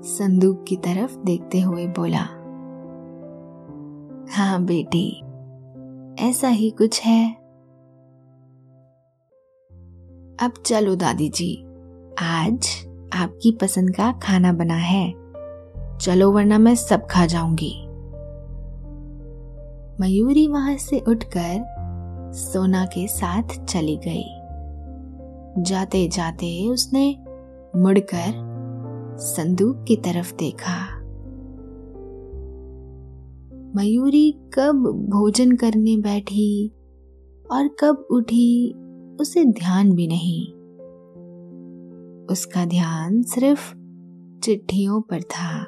संदूक 0.05 0.65
की 0.69 0.77
तरफ़ 0.77 1.19
देखते 1.19 1.61
हुए 1.61 1.87
बोला 1.87 2.27
हाँ 4.37 4.65
बेटी 4.65 5.23
ऐसा 6.19 6.49
ही 6.49 6.71
कुछ 6.71 7.03
है। 7.03 7.33
अब 10.41 10.53
चलो 10.67 10.97
दादी 10.97 11.29
जी, 11.29 11.63
आज 12.19 12.69
आपकी 13.13 13.53
पसंद 13.53 13.97
का 13.97 14.13
खाना 14.13 14.53
बना 14.53 14.75
है। 14.75 15.15
चलो 15.99 16.33
वरना 16.33 16.59
मैं 16.59 16.75
सब 16.75 17.07
खा 17.07 17.27
जाऊँगी। 17.27 17.83
मयूरी 20.01 20.49
वहाँ 20.49 20.77
से 20.77 21.01
उठकर 21.01 21.67
सोना 22.35 22.85
के 22.85 23.07
साथ 23.07 23.65
चली 23.65 23.97
गई। 23.97 24.25
जाते 25.63 26.09
जाते 26.09 26.69
उसने 26.69 27.19
मुड़कर 27.77 28.57
संदूक 29.19 29.85
की 29.89 29.97
तरफ़ 29.97 30.35
देखा। 30.35 30.96
मयूरी 33.77 34.33
कब 34.55 35.07
भोजन 35.11 35.53
करने 35.53 35.97
बैठी 35.97 36.69
और 37.53 37.69
कब 37.81 38.07
उठी, 38.11 38.73
उसे 39.21 39.45
ध्यान 39.45 39.93
भी 39.93 40.07
नहीं। 40.07 40.53
उसका 42.27 42.65
ध्यान 42.65 43.23
सिर्फ़ 43.23 43.75
चिट्ठियों 44.41 45.01
पर 45.01 45.23
था। 45.23 45.67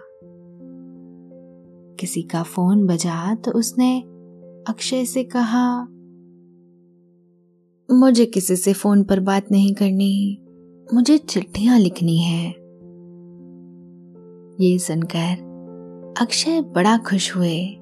किसी 2.01 2.23
का 2.23 2.43
फ़ोन 2.43 2.87
बजा 2.87 3.35
तो 3.35 3.51
उसने 3.51 4.01
अक्षय 4.69 5.05
से 5.05 5.25
कहा, 5.25 5.81
मुझे 7.91 8.27
किसी 8.27 8.57
से 8.57 8.73
फ़ोन 8.73 9.03
पर 9.05 9.21
बात 9.21 9.53
नहीं 9.53 9.75
करनी, 9.75 10.43
मुझे 10.95 11.19
चिट्ठियाँ 11.19 11.79
लिखनी 11.79 12.19
है। 12.19 12.49
ये 14.61 14.79
सुनकर 14.79 15.47
अक्षय 16.21 16.61
बड़ा 16.61 16.97
खुश 16.99 17.37
हुए। 17.37 17.78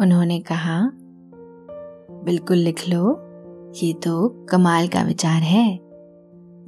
उन्होंने 0.00 0.40
कहा, 0.40 0.92
बिल्कुल 2.24 2.56
लिख 2.56 2.88
लो, 2.88 3.20
ये 3.82 3.92
तो 3.92 4.28
कमाल 4.28 4.88
का 4.88 5.02
विचार 5.02 5.42
है। 5.42 5.80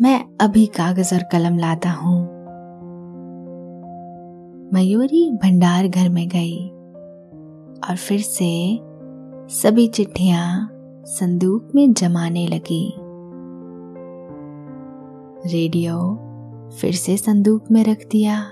मैं 0.00 0.36
अभी 0.40 0.66
कागज़ 0.66 1.14
और 1.14 1.20
कलम 1.32 1.58
लाता 1.58 1.90
हूँ। 1.90 2.36
मयूरी 4.74 5.30
भंडार 5.32 5.88
घर 5.88 6.08
में 6.08 6.28
गई 6.28 6.68
और 7.88 7.96
फिर 7.96 8.20
से 8.20 8.80
सभी 9.54 9.88
चिट्ठियाँ 9.88 10.68
संदूक 11.04 11.68
में 11.74 11.92
जमाने 11.92 12.46
लगी। 12.46 12.94
रेडियो 15.46 15.98
फिर 16.70 16.92
से 16.92 17.16
संदूक 17.16 17.70
में 17.70 17.84
रख 17.84 18.06
दिया। 18.10 18.42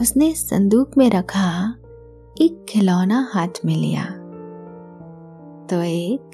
उसने 0.00 0.32
संदूक 0.32 0.96
में 0.96 1.10
रखा 1.10 1.74
एक 2.40 2.66
खिलौना 2.68 3.28
हाथ 3.32 3.48
में 3.64 3.76
लिया। 3.76 4.04
तो 5.66 5.82
एक 5.82 6.30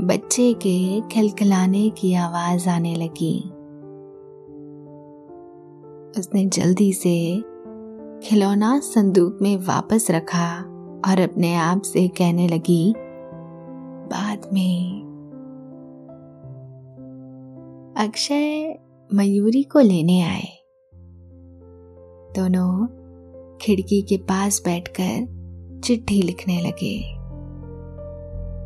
बच्चे 0.00 0.52
के 0.52 1.00
खिलखिलाने 1.00 1.90
की 1.90 2.14
आवाज़ 2.14 2.68
आने 2.68 2.94
लगी। 2.94 3.40
उसने 6.20 6.46
जल्दी 6.46 6.92
से 6.92 7.40
खिलौना 8.28 8.78
संदूक 8.78 9.38
में 9.42 9.56
वापस 9.56 10.06
रखा 10.10 10.58
और 11.08 11.20
अपने 11.20 11.56
आप 11.56 11.82
से 11.82 12.08
कहने 12.08 12.48
लगी, 12.48 12.94
बाद 14.06 14.50
में। 14.52 15.02
अक्षय 17.98 18.78
मयूरी 19.14 19.62
को 19.62 19.78
लेने 19.78 20.20
आए। 20.22 20.66
दोनों 22.36 22.95
खिड़की 23.60 24.02
के 24.02 24.16
पास 24.16 24.62
बैठकर 24.64 25.80
चिट्ठी 25.84 26.22
लिखने 26.22 26.60
लगे। 26.60 27.16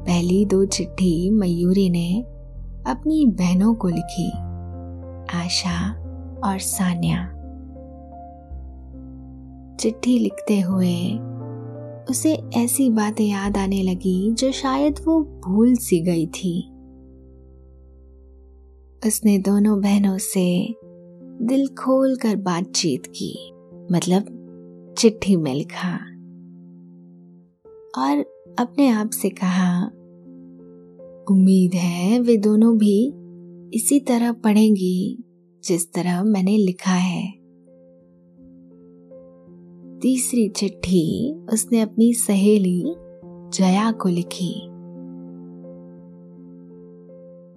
पहली 0.06 0.44
दो 0.44 0.64
चिट्ठी 0.64 1.30
मयूरी 1.30 1.90
ने 1.90 2.22
अपनी 2.86 3.26
बहनों 3.26 3.74
को 3.74 3.88
लिखी, 3.88 4.30
आशा 5.36 5.92
और 6.44 6.58
सान्या। 6.58 7.36
चिट्ठी 9.76 10.18
लिखते 10.18 10.60
हुए 10.60 11.18
उसे 12.10 12.34
ऐसी 12.56 12.90
बातें 12.90 13.24
याद 13.24 13.56
आने 13.56 13.82
लगी 13.82 14.32
जो 14.32 14.52
शायद 14.52 14.94
वो 15.06 15.22
भूल 15.22 15.74
सी 15.74 16.00
गई 16.00 16.26
थी। 16.26 16.60
उसने 19.06 19.38
दोनों 19.38 19.80
बहनों 19.80 20.18
से 20.18 20.74
दिल 21.42 21.66
खोल 21.66 22.16
कर 22.16 22.36
बातचीत 22.36 23.02
की 23.06 23.52
मतलब 23.92 24.39
चिट्ठी 24.98 25.36
में 25.36 25.54
लिखा। 25.54 25.94
और 27.98 28.18
अपने 28.58 28.88
आप 28.88 29.10
से 29.10 29.30
कहा, 29.30 29.86
उम्मीद 31.30 31.74
है 31.74 32.20
वे 32.20 32.36
दोनों 32.36 32.78
भी 32.78 33.12
इसी 33.76 34.00
तरह 34.00 34.32
पढ़ेंगी 34.32 35.24
जिस 35.64 35.92
तरह 35.92 36.22
मैंने 36.22 36.56
लिखा 36.56 36.92
है। 36.92 37.32
तीसरी 39.98 40.48
चिट्ठी 40.48 41.34
उसने 41.52 41.80
अपनी 41.80 42.14
सहेली 42.14 42.84
जया 43.24 43.92
को 43.92 44.08
लिखी। 44.08 44.70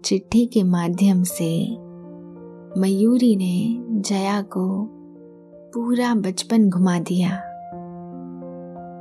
चिट्ठी 0.02 0.46
के 0.46 0.64
माध्यम 0.64 1.24
से 1.24 1.78
मयूरी 2.80 3.36
ने 3.36 3.78
जया 4.02 4.42
को 4.42 4.93
पूरा 5.74 6.14
बचपन 6.16 6.70
घुमा 6.70 7.00
दिया 7.00 7.30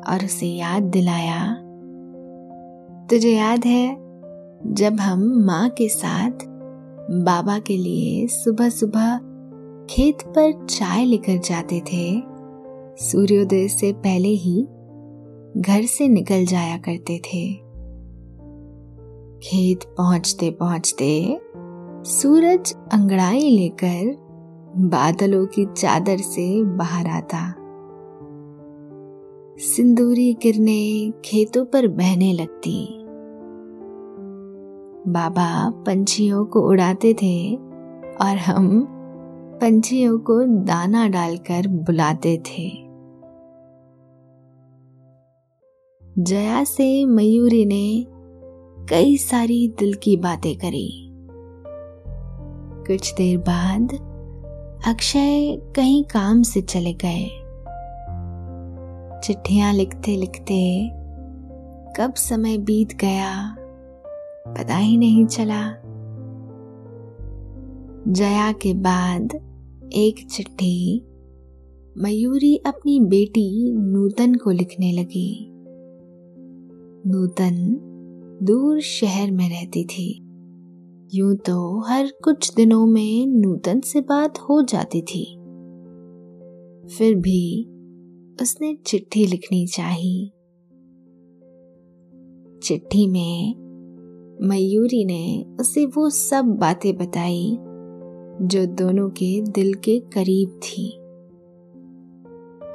और 0.09 0.25
उसे 0.25 0.47
याद 0.47 0.83
दिलाया। 0.83 1.55
तुझे 3.11 3.31
याद 3.31 3.65
है 3.65 3.97
जब 4.67 5.01
हम 5.01 5.23
माँ 5.47 5.69
के 5.69 5.89
साथ 5.89 6.31
बाबा 7.11 7.59
के 7.59 7.77
लिए 7.77 8.27
सुबह 8.27 8.69
सुबह 8.69 9.17
खेत 9.91 10.23
पर 10.23 10.67
चाय 10.67 11.05
लेकर 11.05 11.39
जाते 11.39 11.81
थे। 11.81 12.23
सूर्योदय 13.05 13.69
से 13.69 13.93
पहले 13.93 14.29
ही 14.29 14.63
घर 15.57 15.83
से 15.83 16.09
निकल 16.09 16.45
जाया 16.45 16.79
करते 16.79 17.19
थे। 17.19 17.53
खेत 19.41 19.95
पहुँचते 19.99 20.51
पहुँचते 20.51 21.41
सूरज 22.05 22.75
अंगड़ाई 22.93 23.51
लेकर 23.51 24.22
बादलों 24.77 25.47
की 25.47 25.67
चादर 25.77 26.17
से 26.17 26.65
बाहर 26.65 27.07
आता। 27.07 27.55
सिंदूरी 29.59 30.35
किरणें 30.35 31.13
खेतों 31.25 31.65
पर 31.65 31.89
बहने 31.89 32.33
लगती। 32.33 33.05
बाबा 35.11 35.71
पंछियों 35.71 36.45
को 36.45 36.61
उड़ाते 36.61 37.15
थे 37.15 37.55
और 38.21 38.37
हम 38.37 38.87
पंछियों 39.61 40.19
को 40.19 40.65
दाना 40.65 41.09
डालकर 41.09 41.69
बुलाते 41.69 42.37
थे। 42.37 42.71
जया 46.19 46.65
से 46.65 47.05
मयूरी 47.05 47.65
ने 47.65 48.07
कई 48.89 49.17
सारी 49.17 49.75
दिल 49.79 49.95
की 49.95 50.17
बातें 50.17 50.57
करी। 50.57 51.09
कुछ 52.87 53.15
देर 53.15 53.39
बाद 53.39 54.12
अक्षय 54.87 55.61
कहीं 55.77 56.05
काम 56.05 56.43
से 56.43 56.61
चले 56.63 56.93
गए। 56.93 57.25
चिट्ठियाँ 59.21 59.73
लिखते 59.73 60.17
लिखते 60.17 60.89
कब 61.97 62.15
समय 62.17 62.59
बीत 62.59 62.93
गया, 62.93 63.57
पता 64.49 64.77
ही 64.77 64.97
नहीं 64.97 65.27
चला। 65.27 65.71
जया 68.09 68.53
के 68.53 68.75
बाद 68.75 69.35
एक 69.93 70.27
चिट्ठी 70.31 71.07
मयूरी 71.99 72.57
अपनी 72.57 73.01
बेटी 73.01 73.73
नूतन 73.73 74.35
को 74.35 74.51
लिखने 74.51 74.93
लगी। 74.93 75.49
नूतन 77.07 77.79
दूर 78.43 78.81
शहर 78.81 79.31
में 79.31 79.49
रहती 79.49 79.85
थी। 79.85 80.22
यूँ 81.15 81.37
तो 81.37 81.81
हर 81.81 82.13
कुछ 82.25 82.55
दिनों 82.55 82.87
में 82.87 83.27
नूतन 83.27 83.81
से 83.81 84.01
बात 84.01 84.39
हो 84.39 84.63
जाती 84.63 85.03
थी। 85.03 85.35
फिर 86.97 87.15
भी 87.15 87.65
उसने 88.43 88.79
चिट्ठी 88.87 89.27
लिखनी 89.27 89.67
चाहिए 89.67 90.33
चिट्ठी 92.63 93.07
में 93.07 93.55
मयूरी 94.43 95.05
ने 95.05 95.45
उसे 95.61 95.87
वो 95.87 96.11
सब 96.11 96.45
बातें 96.45 96.97
बताई 96.97 97.59
जो 98.43 98.67
दोनों 98.67 99.11
के 99.11 99.43
दिल 99.43 99.75
के 99.75 100.01
करीब 100.01 100.49
थी। 100.49 100.99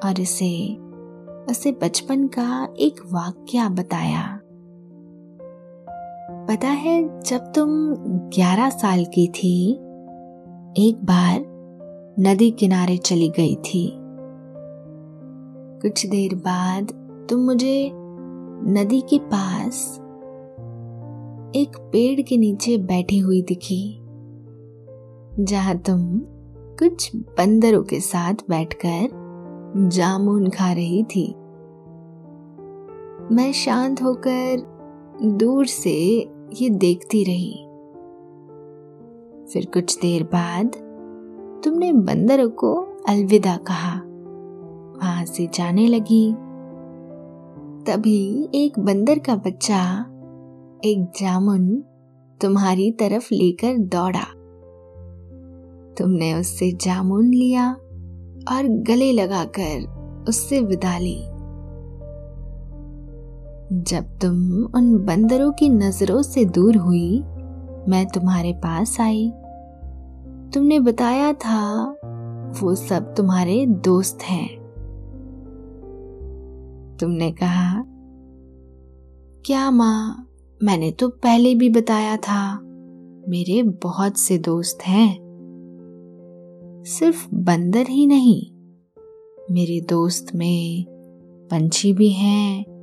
और 0.05 0.19
इसे, 0.19 0.77
उसे 1.51 1.71
बचपन 1.71 2.27
का 2.27 2.73
एक 2.79 2.99
वाक्य 3.11 3.69
बताया। 3.69 4.36
पता 6.47 6.67
है 6.67 7.21
जब 7.21 7.51
तुम 7.55 7.69
ग्यारह 8.35 8.69
साल 8.69 9.03
की 9.05 9.27
थी, 9.27 9.71
एक 10.79 10.99
बार 11.03 11.39
नदी 12.19 12.49
किनारे 12.51 12.97
चली 12.97 13.27
गई 13.29 13.55
थी। 13.55 13.91
कुछ 15.81 16.05
देर 16.05 16.35
बाद 16.35 16.91
तुम 17.29 17.39
मुझे 17.39 17.91
नदी 18.71 19.01
के 19.01 19.19
पास 19.19 19.81
एक 21.55 21.77
पेड़ 21.91 22.21
के 22.21 22.37
नीचे 22.37 22.77
बैठी 22.77 23.17
हुई 23.17 23.41
दिखी, 23.41 23.97
जहाँ 25.39 25.77
तुम 25.77 25.99
कुछ 26.79 27.15
बंदरों 27.15 27.83
के 27.83 27.99
साथ 27.99 28.33
बैठकर 28.49 29.09
जामुन 29.89 30.49
खा 30.49 30.71
रही 30.71 31.03
थी। 31.03 31.27
मैं 33.35 33.51
शांत 33.51 34.03
होकर 34.03 34.75
दूर 35.23 35.65
से 35.65 35.97
ये 36.53 36.69
देखती 36.69 37.23
रही। 37.23 37.63
फिर 39.53 39.65
कुछ 39.65 39.99
देर 39.99 40.23
बाद 40.23 40.75
तुमने 41.63 41.93
बंदरों 41.93 42.49
को 42.49 42.73
अलविदा 43.09 43.57
कहा। 43.57 44.01
वहाँ 44.99 45.25
से 45.25 45.47
जाने 45.53 45.87
लगी। 45.87 46.33
तभी 47.83 48.49
एक 48.55 48.79
बंदर 48.79 49.19
का 49.19 49.35
बच्चा, 49.35 50.01
एक 50.85 51.11
जामुन, 51.19 51.83
तुम्हारी 52.41 52.91
तरफ़ 52.91 53.33
लेकर 53.33 53.77
दौड़ा। 53.77 54.25
तुमने 55.93 56.33
उससे 56.33 56.71
जामुन 56.71 57.33
लिया 57.33 57.73
और 58.51 58.67
गले 58.67 59.11
लगाकर 59.11 59.97
उससे 60.29 60.61
विदा 60.61 60.97
ली। 60.97 61.23
जब 63.73 64.03
तुम 64.21 64.63
उन 64.75 65.05
बंदरों 65.05 65.51
की 65.51 65.69
नज़रों 65.69 66.21
से 66.21 66.45
दूर 66.45 66.77
हुई, 66.77 67.19
मैं 67.89 68.05
तुम्हारे 68.07 68.53
पास 68.53 69.01
आई। 69.01 69.31
तुमने 70.53 70.79
बताया 70.79 71.33
था, 71.33 71.83
वो 72.61 72.75
सब 72.75 73.13
तुम्हारे 73.15 73.65
दोस्त 73.65 74.23
हैं। 74.23 74.47
तुमने 76.99 77.31
कहा, 77.31 77.83
क्या 79.45 79.71
माँ, 79.71 80.27
मैंने 80.63 80.91
तो 80.91 81.09
पहले 81.09 81.55
भी 81.55 81.69
बताया 81.69 82.17
था, 82.17 82.59
मेरे 83.29 83.63
बहुत 83.63 84.17
से 84.17 84.37
दोस्त 84.37 84.81
हैं। 84.81 85.17
सिर्फ़ 86.87 87.27
बंदर 87.33 87.85
ही 87.89 88.07
नहीं, 88.07 88.41
मेरे 89.51 89.81
दोस्त 89.81 90.35
में 90.35 90.85
पंछी 91.51 91.93
भी 91.93 92.09
हैं 92.09 92.76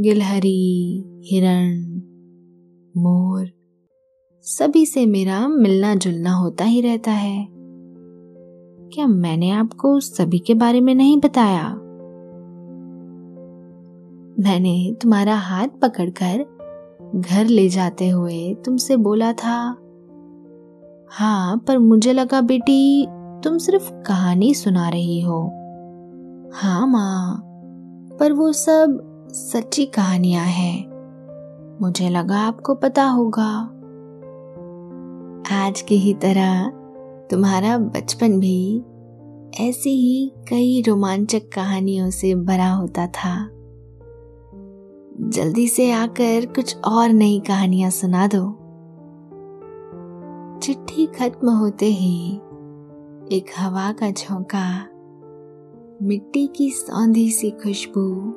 गिलहरी, 0.00 1.04
हिरण, 1.24 1.80
मोर, 2.96 3.46
सभी 4.42 4.86
से 4.86 5.06
मेरा 5.06 5.48
मिलना 5.48 5.94
जुलना 5.94 6.32
होता 6.32 6.64
ही 6.64 6.80
रहता 6.80 7.10
है। 7.10 7.48
क्या 8.92 9.06
मैंने 9.06 9.50
आपको 9.50 10.00
सभी 10.00 10.38
के 10.38 10.54
बारे 10.54 10.80
में 10.80 10.94
नहीं 10.94 11.16
बताया? 11.16 11.68
मैंने 14.44 14.96
तुम्हारा 15.02 15.34
हाथ 15.34 15.68
पकड़कर 15.68 16.44
घर 17.14 17.46
ले 17.46 17.68
जाते 17.68 18.08
हुए 18.08 18.54
तुमसे 18.54 18.96
बोला 18.96 19.32
था 19.32 19.76
हाँ 21.12 21.64
पर 21.68 21.78
मुझे 21.78 22.12
लगा 22.12 22.40
बेटी, 22.40 23.06
तुम 23.44 23.58
सिर्फ़ 23.58 23.92
कहानी 23.92 24.54
सुना 24.54 24.88
रही 24.88 25.20
हो। 25.20 25.42
हाँ 26.54 26.86
माँ, 26.86 27.42
पर 28.20 28.32
वो 28.32 28.52
सब 28.52 29.07
सच्ची 29.32 29.86
कहानियाँ 29.86 30.44
हैं। 30.44 30.88
मुझे 31.80 32.08
लगा 32.08 32.38
आपको 32.38 32.74
पता 32.74 33.04
होगा। 33.04 33.60
आज 35.66 35.80
की 35.80 35.96
ही 35.96 36.14
तरह 36.14 36.68
तुम्हारा 37.30 37.78
बचपन 37.78 38.40
भी 38.40 38.84
ऐसी 39.60 39.90
ही 39.90 40.32
कई 40.48 40.82
रोमांचक 40.88 41.42
कहानियों 41.54 42.10
से 42.10 42.34
भरा 42.34 42.70
होता 42.70 43.06
था। 43.06 43.48
जल्दी 45.20 45.68
से 45.68 45.92
आकर 45.92 46.46
कुछ 46.46 46.76
और 46.84 47.08
नई 47.08 47.42
कहानियाँ 47.46 47.90
सुना 47.90 48.26
दो। 48.26 48.50
चिट्ठी 50.58 51.06
खत्म 51.06 51.50
होते 51.50 51.86
ही 51.86 52.36
एक 53.32 53.44
हवा 53.58 53.92
का 53.92 54.10
झोंका, 54.10 54.88
मिट्टी 56.02 56.46
की 56.46 56.70
सौंधी 56.70 57.30
सी 57.30 57.50
खुशबू 57.50 58.34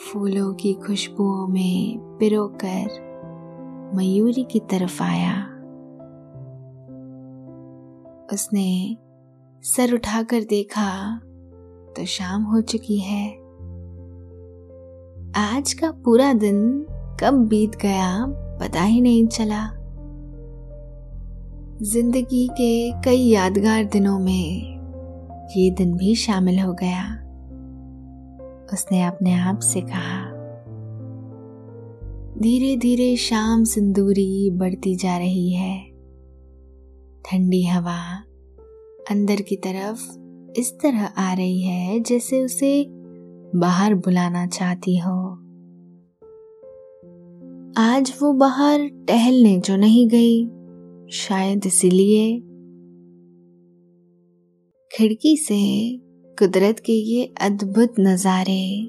फूलों 0.00 0.54
की 0.54 0.72
खुशबुओं 0.74 1.46
में 1.48 1.98
पिरोकर 2.20 2.86
मयूरी 3.94 4.44
की 4.44 4.60
तरफ़ 4.60 5.02
आया। 5.02 5.32
उसने 8.32 8.96
सर 9.64 9.94
उठाकर 9.94 10.40
देखा 10.40 11.18
तो 11.96 12.04
शाम 12.04 12.42
हो 12.42 12.60
चुकी 12.60 12.98
है। 12.98 13.28
आज 15.36 15.72
का 15.72 15.90
पूरा 15.90 16.32
दिन 16.32 16.86
कब 17.20 17.46
बीत 17.48 17.76
गया 17.76 18.26
पता 18.60 18.82
ही 18.82 19.00
नहीं 19.00 19.26
चला। 19.26 19.64
ज़िंदगी 21.82 22.48
के 22.52 23.02
कई 23.02 23.20
यादगार 23.20 23.84
दिनों 23.84 24.18
में 24.18 24.80
ये 25.56 25.70
दिन 25.70 25.96
भी 25.96 26.14
शामिल 26.14 26.60
हो 26.60 26.72
गया। 26.72 27.19
उसने 28.72 29.02
अपने 29.02 29.34
आप 29.34 29.58
से 29.58 29.80
कहा। 29.80 30.40
धीरे 32.38 32.76
धीरे 32.76 33.16
शाम 33.16 33.64
सिंदूरी 33.64 34.50
बढ़ती 34.50 34.96
जा 34.96 35.18
रही 35.18 35.52
है। 35.52 35.90
ठंडी 37.26 37.62
हवा 37.62 38.24
अंदर 39.10 39.36
की 39.36 39.56
तरफ़ 39.56 40.20
इस 40.60 40.78
तरह 40.82 41.04
आ 41.04 41.32
रही 41.32 41.62
है 41.62 42.00
जैसे 42.00 42.44
उसे 42.44 42.86
बाहर 43.56 43.94
बुलाना 43.94 44.46
चाहती 44.46 44.98
हो। 44.98 45.32
आज 47.78 48.18
वो 48.22 48.32
बाहर 48.32 48.88
टहलने 48.88 49.60
जो 49.60 49.76
नहीं 49.76 50.08
गई, 50.08 50.46
शायद 51.10 51.66
इसीलिए। 51.66 52.38
खिड़की 54.92 55.36
से 55.36 55.60
कुदरत 56.38 56.78
के 56.78 56.92
ये 56.92 57.34
अद्भुत 57.40 57.94
नज़ारे। 58.00 58.88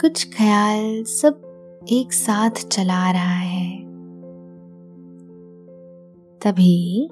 कुछ 0.00 0.24
ख्याल 0.34 1.04
सब 1.04 1.84
एक 1.92 2.12
साथ 2.12 2.50
चला 2.50 3.10
रहा 3.10 3.38
है। 3.38 3.76
तभी 6.40 7.04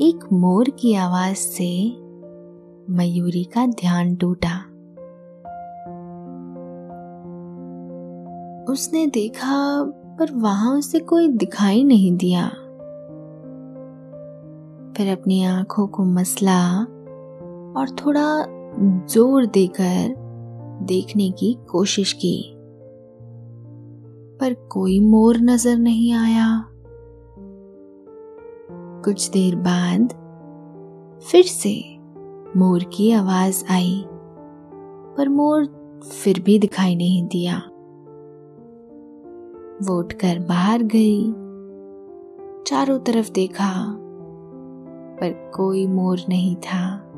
एक 0.00 0.28
मोर 0.32 0.70
की 0.70 0.94
आवाज़ 0.94 1.36
से 1.36 1.68
मयूरी 2.90 3.44
का 3.44 3.66
ध्यान 3.66 4.14
टूटा। 4.16 4.56
उसने 8.72 9.06
देखा, 9.06 9.82
पर 10.18 10.32
वहाँ 10.32 10.78
उसे 10.78 10.98
कोई 10.98 11.28
दिखाई 11.28 11.84
नहीं 11.84 12.16
दिया। 12.16 12.48
फिर 14.96 15.12
अपनी 15.12 15.44
आँखों 15.44 15.86
को 15.86 16.04
मसला 16.04 16.86
और 17.80 17.90
थोड़ा 17.90 18.44
ज़ोर 19.06 19.46
देकर 19.46 20.14
देखने 20.82 21.30
की 21.30 21.58
कोशिश 21.70 22.12
की। 22.12 22.52
पर 24.40 24.54
कोई 24.54 25.00
मोर 25.00 25.36
नज़र 25.36 25.76
नहीं 25.76 26.12
आया। 26.12 26.66
कुछ 29.04 29.30
देर 29.30 29.56
बाद 29.56 30.08
फिर 31.24 31.44
से 31.44 31.98
मोर 32.56 32.84
की 32.84 33.12
आवाज़ 33.12 33.64
आई, 33.70 34.04
पर 35.16 35.28
मोर 35.28 35.64
फिर 36.22 36.40
भी 36.40 36.58
दिखाई 36.58 36.96
नहीं 36.96 37.26
दिया। 37.26 37.56
वो 39.82 39.98
उठकर 39.98 40.38
बाहर 40.38 40.82
गई, 40.82 41.32
चारों 42.66 42.98
तरफ़ 42.98 43.32
देखा, 43.32 43.96
पर 45.20 45.52
कोई 45.54 45.86
मोर 45.86 46.20
नहीं 46.28 46.56
था। 46.56 47.09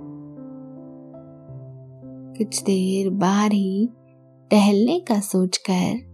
कुछ 2.38 2.62
देर 2.62 3.10
बाहर 3.10 3.52
ही 3.52 3.88
टहलने 4.50 5.00
का 5.00 5.20
सोचकर 5.20 6.12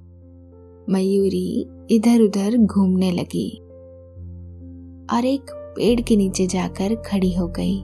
मयूरी 0.90 1.68
इधर 1.90 2.20
उधर 2.20 2.56
घूमने 2.56 3.10
लगी 3.10 3.58
और 5.12 5.24
एक 5.24 5.50
पेड़ 5.50 6.00
के 6.00 6.16
नीचे 6.16 6.46
जाकर 6.46 6.94
खड़ी 6.94 7.34
हो 7.34 7.48
गई। 7.48 7.76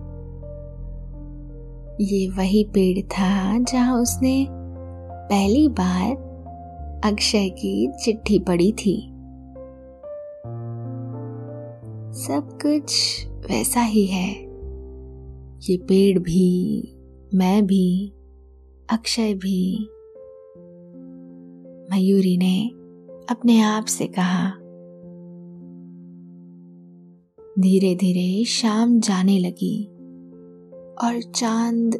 ये 2.04 2.28
वही 2.28 2.64
पेड़ 2.64 3.06
था 3.06 3.58
जहाँ 3.58 4.02
उसने 4.02 4.46
पहली 5.30 5.68
बार 5.68 6.12
अक्षय 7.04 7.48
की 7.48 7.92
चिट्ठी 8.04 8.38
पढ़ी 8.38 8.72
थी। 8.72 9.10
सब 12.14 12.58
कुछ 12.62 12.94
वैसा 13.28 13.80
ही 13.80 14.06
है। 14.06 14.30
ये 15.70 15.76
पेड़ 15.76 16.18
भी, 16.18 16.80
मैं 17.34 17.66
भी 17.66 18.13
अक्षय 18.90 19.34
भी 19.34 19.78
मयूरी 21.90 22.36
ने 22.36 22.68
अपने 23.30 23.60
आप 23.60 23.84
से 23.84 24.06
कहा 24.06 24.50
धीरे 27.58 27.94
धीरे 27.94 28.44
शाम 28.44 29.00
जाने 29.00 29.38
लगी 29.38 29.84
और 31.04 31.22
चाँद 31.22 31.94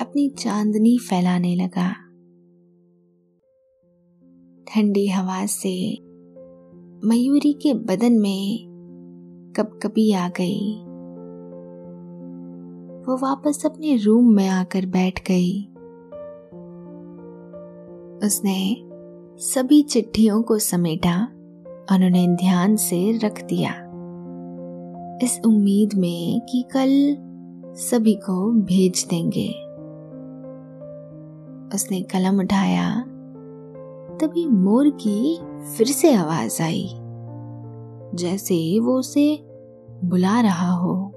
अपनी 0.00 0.28
चांदनी 0.28 0.98
फैलाने 0.98 1.54
लगा। 1.54 1.92
ठंडी 4.64 5.08
हवा 5.08 5.46
से 5.46 5.92
मयूरी 7.04 7.52
के 7.52 7.74
बदन 7.74 8.12
में 8.12 8.66
कपकपी 9.56 10.12
आ 10.12 10.28
गई। 10.28 10.82
वो 13.06 13.16
वापस 13.16 13.66
अपने 13.66 13.96
रूम 13.96 14.34
में 14.34 14.48
आकर 14.48 14.86
बैठ 14.86 15.28
गई। 15.28 15.75
उसने 18.24 18.76
सभी 19.38 19.82
चिट्ठियों 19.82 20.42
को 20.42 20.58
समेटा 20.58 21.24
और 21.92 22.04
उन्हें 22.06 22.36
ध्यान 22.36 22.76
से 22.76 23.18
रख 23.18 23.44
दिया। 23.44 23.70
इस 25.22 25.40
उम्मीद 25.46 25.90
में 25.94 26.40
कि 26.40 26.64
कल 26.76 27.16
सभी 27.74 28.14
को 28.14 28.50
भेज 28.50 29.06
देंगे। 29.10 29.48
उसने 31.74 32.02
कलम 32.02 32.38
उठाया। 32.38 33.00
तभी 34.20 34.48
मोर 34.48 34.90
की 34.90 35.38
फिर 35.76 35.86
से 35.86 36.14
आवाज़ 36.14 36.62
आई। 36.62 36.90
जैसे 38.14 38.80
वो 38.80 38.98
उसे 38.98 39.46
बुला 40.04 40.40
रहा 40.40 40.72
हो। 40.72 41.12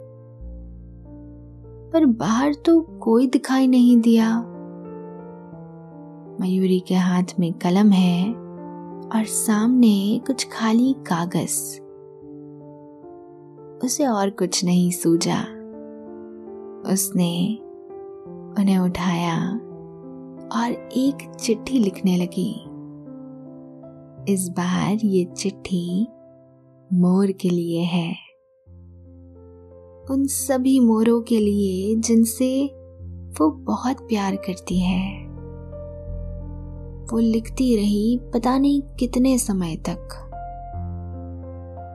पर 1.94 2.06
बाहर 2.06 2.54
तो 2.54 2.82
कोई 2.82 3.28
दिखाई 3.28 3.68
नहीं 3.68 4.02
दिया। 4.02 4.49
मयूरी 6.42 6.80
के 6.80 6.96
हाथ 6.96 7.24
में 7.40 7.54
कलम 7.54 7.92
है 7.92 8.34
और 9.16 9.24
सामने 9.26 10.22
कुछ 10.28 10.48
खाली 10.50 10.94
कागज़। 10.94 11.82
उसे 13.86 14.06
और 14.06 14.30
कुछ 14.30 14.66
नहीं 14.66 14.92
सूझा। 14.92 15.42
उसने 16.92 17.60
उन्हें 18.62 18.78
उठाया 18.78 19.54
और 20.56 20.72
एक 20.98 21.36
चिट्ठी 21.40 21.80
लिखने 21.80 22.18
लगी। 22.18 22.64
इस 24.34 24.50
बार 24.50 24.94
ये 24.94 25.26
चिट्ठी 25.26 26.08
मोर 26.94 27.32
के 27.32 27.50
लिए 27.50 27.82
है। 27.82 28.16
उन 30.12 30.26
सभी 30.26 30.80
मोरों 30.80 31.22
के 31.22 31.40
लिए 31.40 31.96
जिनसे 31.96 32.66
वो 33.40 33.52
बहुत 33.52 33.98
प्यार 34.02 34.36
करती 34.36 34.80
है। 34.80 35.29
वो 37.14 37.20
लिखती 37.20 37.76
रही 37.76 38.20
पता 38.34 38.58
नहीं 38.58 38.82
कितने 38.82 39.38
समय 39.38 39.76
तक। 39.76 40.10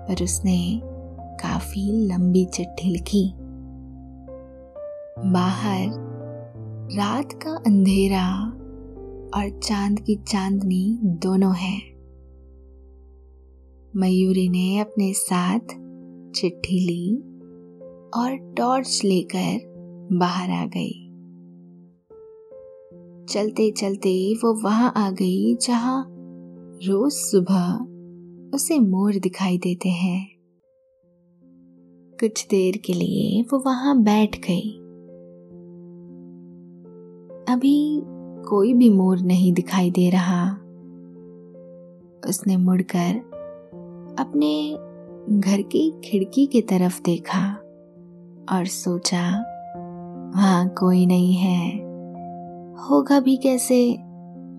पर 0.08 0.24
उसने 0.24 0.80
काफ़ी 1.16 2.06
लंबी 2.06 2.44
चिट्ठी 2.44 2.88
लिखी। 2.88 3.32
बाहर 5.32 5.88
रात 6.96 7.32
का 7.32 7.50
अंधेरा 7.50 8.50
और 9.36 9.60
चाँद 9.60 10.00
की 10.00 10.14
चांदनी 10.14 10.98
दोनों 11.02 11.54
है। 11.56 11.94
मयूरी 13.96 14.48
ने 14.48 14.78
अपने 14.78 15.12
साथ 15.12 15.60
चिट्ठी 16.34 16.86
ली 16.86 17.16
और 18.16 18.54
टॉर्च 18.56 19.02
लेकर 19.04 19.74
बाहर 20.12 20.50
आ 20.50 20.66
गई। 20.66 21.03
चलते 23.28 23.70
चलते 23.70 24.34
वो 24.34 24.62
वहाँ 24.64 24.92
आ 24.96 25.10
गई 25.10 25.54
जहाँ 25.54 26.06
रोज 26.84 27.12
सुबह 27.12 27.72
उसे 28.56 28.78
मोर 28.78 29.14
दिखाई 29.14 29.58
देते 29.58 29.88
हैं। 29.88 30.28
कुछ 32.20 32.46
देर 32.50 32.76
के 32.76 32.92
लिए 32.92 33.42
वो 33.42 33.58
वहाँ 33.58 34.02
बैठ 34.02 34.36
गई। 34.36 34.70
अभी 37.54 38.02
कोई 38.48 38.74
भी 38.74 38.90
मोर 38.90 39.20
नहीं 39.20 39.52
दिखाई 39.52 39.90
दे 39.90 40.10
रहा। 40.10 40.52
उसने 42.28 42.56
मुड़कर 42.56 43.16
अपने 44.18 44.76
घर 45.40 45.62
की 45.62 45.92
खिड़की 46.04 46.46
की 46.46 46.60
तरफ़ 46.60 47.02
देखा 47.02 47.54
और 48.52 48.66
सोचा, 48.66 49.30
वहाँ 50.36 50.68
कोई 50.68 51.06
नहीं 51.06 51.34
है। 51.34 51.93
होगा 52.74 53.20
भी 53.20 53.36
कैसे? 53.36 53.96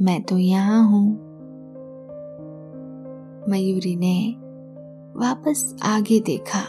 मैं 0.01 0.23
तो 0.23 0.38
यहाँ 0.38 0.91
हूँ। 0.91 1.12
मयूरी 3.49 3.95
ने 3.95 4.36
वापस 5.19 5.75
आगे 5.84 6.19
देखा 6.19 6.60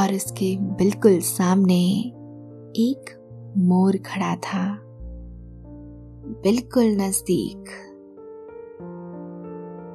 और 0.00 0.14
उसके 0.14 0.56
बिल्कुल 0.56 1.18
सामने 1.18 1.82
एक 2.76 3.04
मोर 3.58 3.96
खड़ा 3.96 4.36
था। 4.36 4.78
बिल्कुल 6.42 6.84
नज़दीक। 6.84 7.64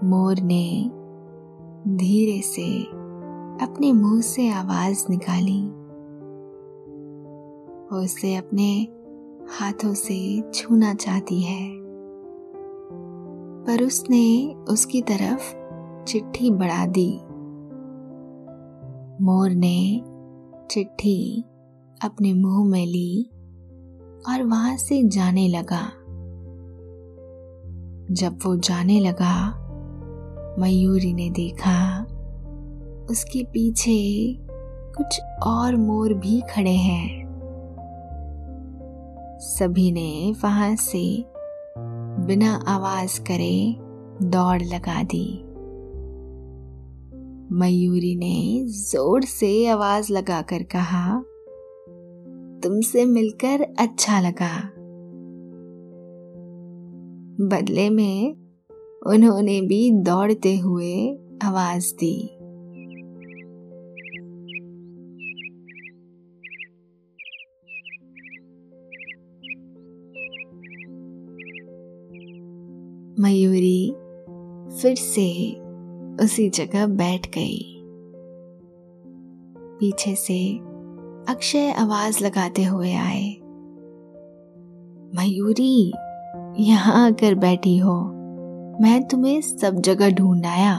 मोर 0.04 0.36
ने 0.40 0.92
धीरे 1.98 2.42
से 2.42 2.84
अपने 3.66 3.94
मुँह 3.94 4.22
से 4.22 4.50
आवाज़ 4.50 5.06
निकाली। 5.10 5.81
वो 7.92 7.98
उसे 7.98 8.36
अपने 8.36 8.88
हाथों 9.60 9.94
से 9.94 10.52
छूना 10.54 10.94
चाहती 10.94 11.42
है। 11.42 11.72
पर 13.66 13.84
उसने 13.84 14.56
उसकी 14.70 15.02
तरफ़ 15.02 15.56
चिट्ठी 16.06 16.52
बढ़ा 16.52 16.86
दी। 16.86 17.20
मोर 19.24 19.50
ने 19.50 20.02
चिट्ठी 20.72 21.46
अपने 22.04 22.34
मुँह 22.34 22.70
में 22.70 22.86
ली 22.86 23.24
और 24.30 24.44
वहाँ 24.44 24.78
से 24.78 25.04
जाने 25.04 25.48
लगा। 25.48 25.88
जब 28.12 28.40
वो 28.46 28.56
जाने 28.56 29.00
लगा, 29.00 29.58
मयूरी 30.60 31.14
ने 31.14 31.30
देखा, 31.30 32.04
उसके 33.10 33.44
पीछे 33.44 34.36
कुछ 34.98 35.22
और 35.44 35.76
मोर 35.76 36.14
भी 36.14 36.42
खड़े 36.42 36.76
हैं। 36.76 37.21
सभी 39.42 39.92
ने 39.92 40.34
वहाँ 40.44 40.76
से 40.76 41.26
बिना 42.26 42.56
आवाज़ 42.68 43.22
करे 43.22 43.76
दौड़ 44.24 44.62
लगा 44.62 45.04
दी। 45.04 45.44
मयूरी 47.56 48.16
ने 48.16 48.66
ज़ोर 48.66 49.22
से 49.22 49.68
आवाज़ 49.68 50.14
लगाकर 50.14 50.64
कहा, 50.64 51.18
तुमसे 52.64 53.06
मिलकर 53.06 53.62
अच्छा 53.80 54.20
लगा। 54.20 54.56
बदले 57.48 57.90
में 57.90 58.34
उन्होंने 59.08 59.62
भी 59.62 59.92
दौड़ते 59.92 60.58
हुए 60.58 61.18
आवाज़ 61.44 61.94
दी। 61.94 62.41
मयूरी 73.22 73.92
फिर 74.76 74.96
से 74.96 75.56
उसी 76.24 76.50
जगह 76.50 76.88
बैठ 76.88 77.28
गई। 77.28 77.84
पीछे 79.80 80.16
से 80.16 80.58
अक्षय 81.30 81.72
आवाज़ 81.72 82.24
लगाते 82.24 82.64
हुए 82.64 82.94
आए। 82.94 83.36
मयूरी, 85.16 85.94
यहाँ 86.64 87.08
आकर 87.08 87.36
बैठी 87.36 87.78
हो। 87.78 88.02
मैं 88.82 89.08
तुम्हें 89.08 89.42
सब 89.42 89.76
जगह 89.76 90.12
ढूंढ 90.12 90.46
आया। 90.46 90.78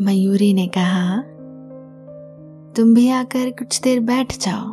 मयूरी 0.00 0.54
ने 0.54 0.66
कहा, 0.66 1.22
तुम 2.72 2.94
भी 2.94 3.10
आकर 3.10 3.50
कुछ 3.50 3.80
देर 3.82 4.00
बैठ 4.00 4.32
जाओ। 4.38 4.64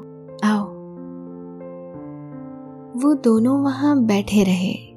आओ। 0.44 0.66
वो 3.00 3.14
दोनों 3.14 3.64
वहाँ 3.64 4.04
बैठे 4.04 4.44
रहे। 4.44 4.95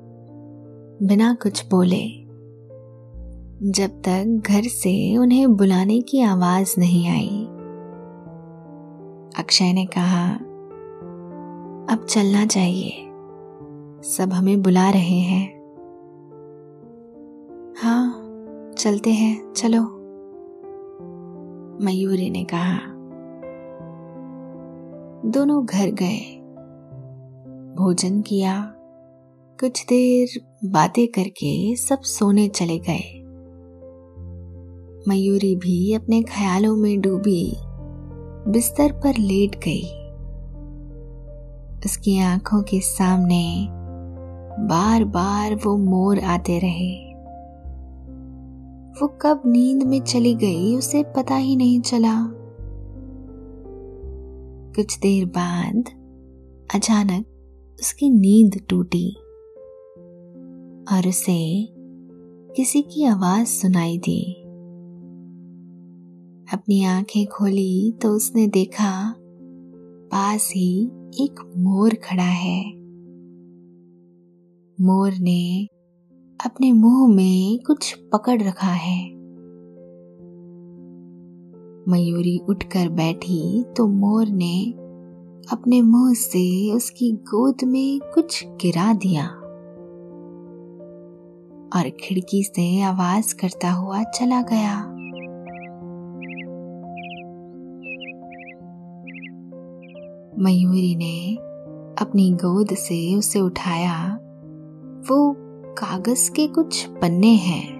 बिना 1.03 1.35
कुछ 1.43 1.69
बोले। 1.71 2.09
जब 3.71 3.89
तक 3.89 4.43
घर 4.47 4.63
से 4.63 5.17
उन्हें 5.17 5.57
बुलाने 5.57 6.01
की 6.01 6.21
आवाज़ 6.23 6.75
नहीं 6.79 7.09
आई। 7.09 7.45
अक्षय 9.39 9.73
ने 9.73 9.87
कहा, 9.87 10.35
अब 11.95 12.07
चलना 12.09 12.47
चाहिए। 12.47 12.91
सब 14.03 14.31
हमें 14.33 14.63
बुला 14.63 14.91
रहे 14.91 15.19
हैं। 15.19 15.59
हाँ 17.83 18.25
चलते 18.79 19.11
हैं, 19.11 19.53
चलो। 19.53 19.83
मयूरी 21.85 22.31
ने 22.31 22.45
कहा। 22.45 22.79
दोनों 25.31 25.67
घर 25.67 25.87
गए। 25.91 26.41
भोजन 27.77 28.23
किया। 28.23 28.75
कुछ 29.61 29.85
देर 29.85 30.29
बातें 30.65 31.09
करके 31.09 31.77
सब 31.77 32.01
सोने 32.01 32.49
चले 32.49 32.79
गए। 32.79 33.25
मयूरी 35.09 35.57
भी 35.57 35.95
अपने 35.95 36.23
ख्यालों 36.23 36.77
में 36.77 37.01
डूबी, 37.01 37.57
बिस्तर 38.51 38.93
पर 38.93 39.19
लेट 39.19 39.57
गई। 39.57 39.83
उसकी 41.85 42.19
आँखों 42.19 42.63
के 42.63 42.81
सामने 42.81 43.69
बार 44.61 45.05
बार 45.05 45.55
वो 45.55 45.77
मोर 45.77 46.19
आते 46.19 46.59
रहे। 46.59 47.15
वो 49.01 49.19
कब 49.23 49.43
नींद 49.47 49.83
में 49.83 50.01
चली 50.01 50.35
गई 50.35 50.77
उसे 50.77 51.03
पता 51.03 51.35
ही 51.35 51.57
नहीं 51.57 51.81
चला। 51.81 52.17
कुछ 54.77 54.99
देर 54.99 55.27
बाद 55.27 55.85
अचानक 56.75 57.27
उसकी 57.81 58.11
नींद 58.11 58.61
टूटी। 58.69 59.17
और 60.93 61.09
उसे 61.09 61.69
किसी 62.57 62.83
की 62.83 63.05
आवाज़ 63.05 63.47
सुनाई 63.47 63.99
दी। 63.99 64.35
अपनी 66.53 66.85
आँखें 66.85 67.27
खोली 67.27 67.93
तो 67.93 68.09
उसने 68.09 68.47
देखा, 68.47 69.15
पास 70.13 70.53
ही 70.57 70.85
एक 71.21 71.55
मोर 71.57 71.95
खड़ा 71.95 72.23
है। 72.23 72.73
मोर 74.81 75.13
ने 75.13 75.67
अपने 76.47 76.73
मुँह 76.73 77.15
में 77.15 77.59
कुछ 77.67 77.95
पकड़ 78.13 78.43
रखा 78.43 78.73
है। 78.73 79.11
मयूरी 81.89 82.39
उठकर 82.49 82.89
बैठी 82.89 83.65
तो 83.77 83.87
मोर 83.87 84.29
ने 84.29 84.73
अपने 85.53 85.83
मुँह 85.83 86.15
से 86.15 86.73
उसकी 86.73 87.13
गोद 87.13 87.57
में 87.65 88.01
कुछ 88.15 88.45
गिरा 88.47 88.93
दिया। 88.93 89.38
और 91.77 91.91
खिड़की 91.91 92.43
से 92.43 92.83
आवाज़ 92.83 93.35
करता 93.35 93.71
हुआ 93.71 94.03
चला 94.03 94.43
गया। 94.43 94.95
मयूरी 100.39 100.97
ने 100.97 101.37
अपनी 102.03 102.31
गोद 102.31 102.75
से 102.75 103.15
उसे 103.15 103.41
उठाया। 103.41 104.15
वो 105.11 105.37
कागज़ 105.75 106.31
के 106.31 106.47
कुछ 106.47 106.87
पन्ने 106.87 107.35
हैं। 107.35 107.79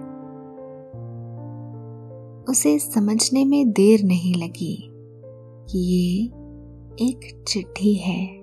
उसे 2.49 2.79
समझने 2.79 3.45
में 3.45 3.71
देर 3.71 4.03
नहीं 4.03 4.35
लगी 4.35 4.89
कि 5.69 5.79
ये 5.79 6.25
एक 7.05 7.43
चिट्ठी 7.47 7.93
है। 7.93 8.39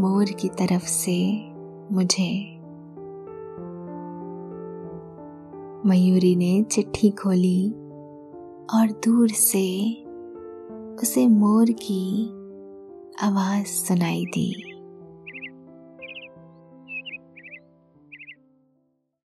मोर 0.00 0.24
की 0.24 0.48
तरफ़ 0.48 0.84
से 0.84 1.48
मुझे 1.94 2.51
मयूरी 5.86 6.36
ने 6.36 6.62
चिट्ठी 6.62 7.10
खोली 7.10 7.70
और 8.74 9.00
दूर 9.04 9.28
से 9.28 9.92
उसे 11.02 11.28
मोर 11.28 11.70
की 11.70 12.26
आवाज़ 13.22 13.66
सुनाई 13.66 14.24
दी। 14.24 14.71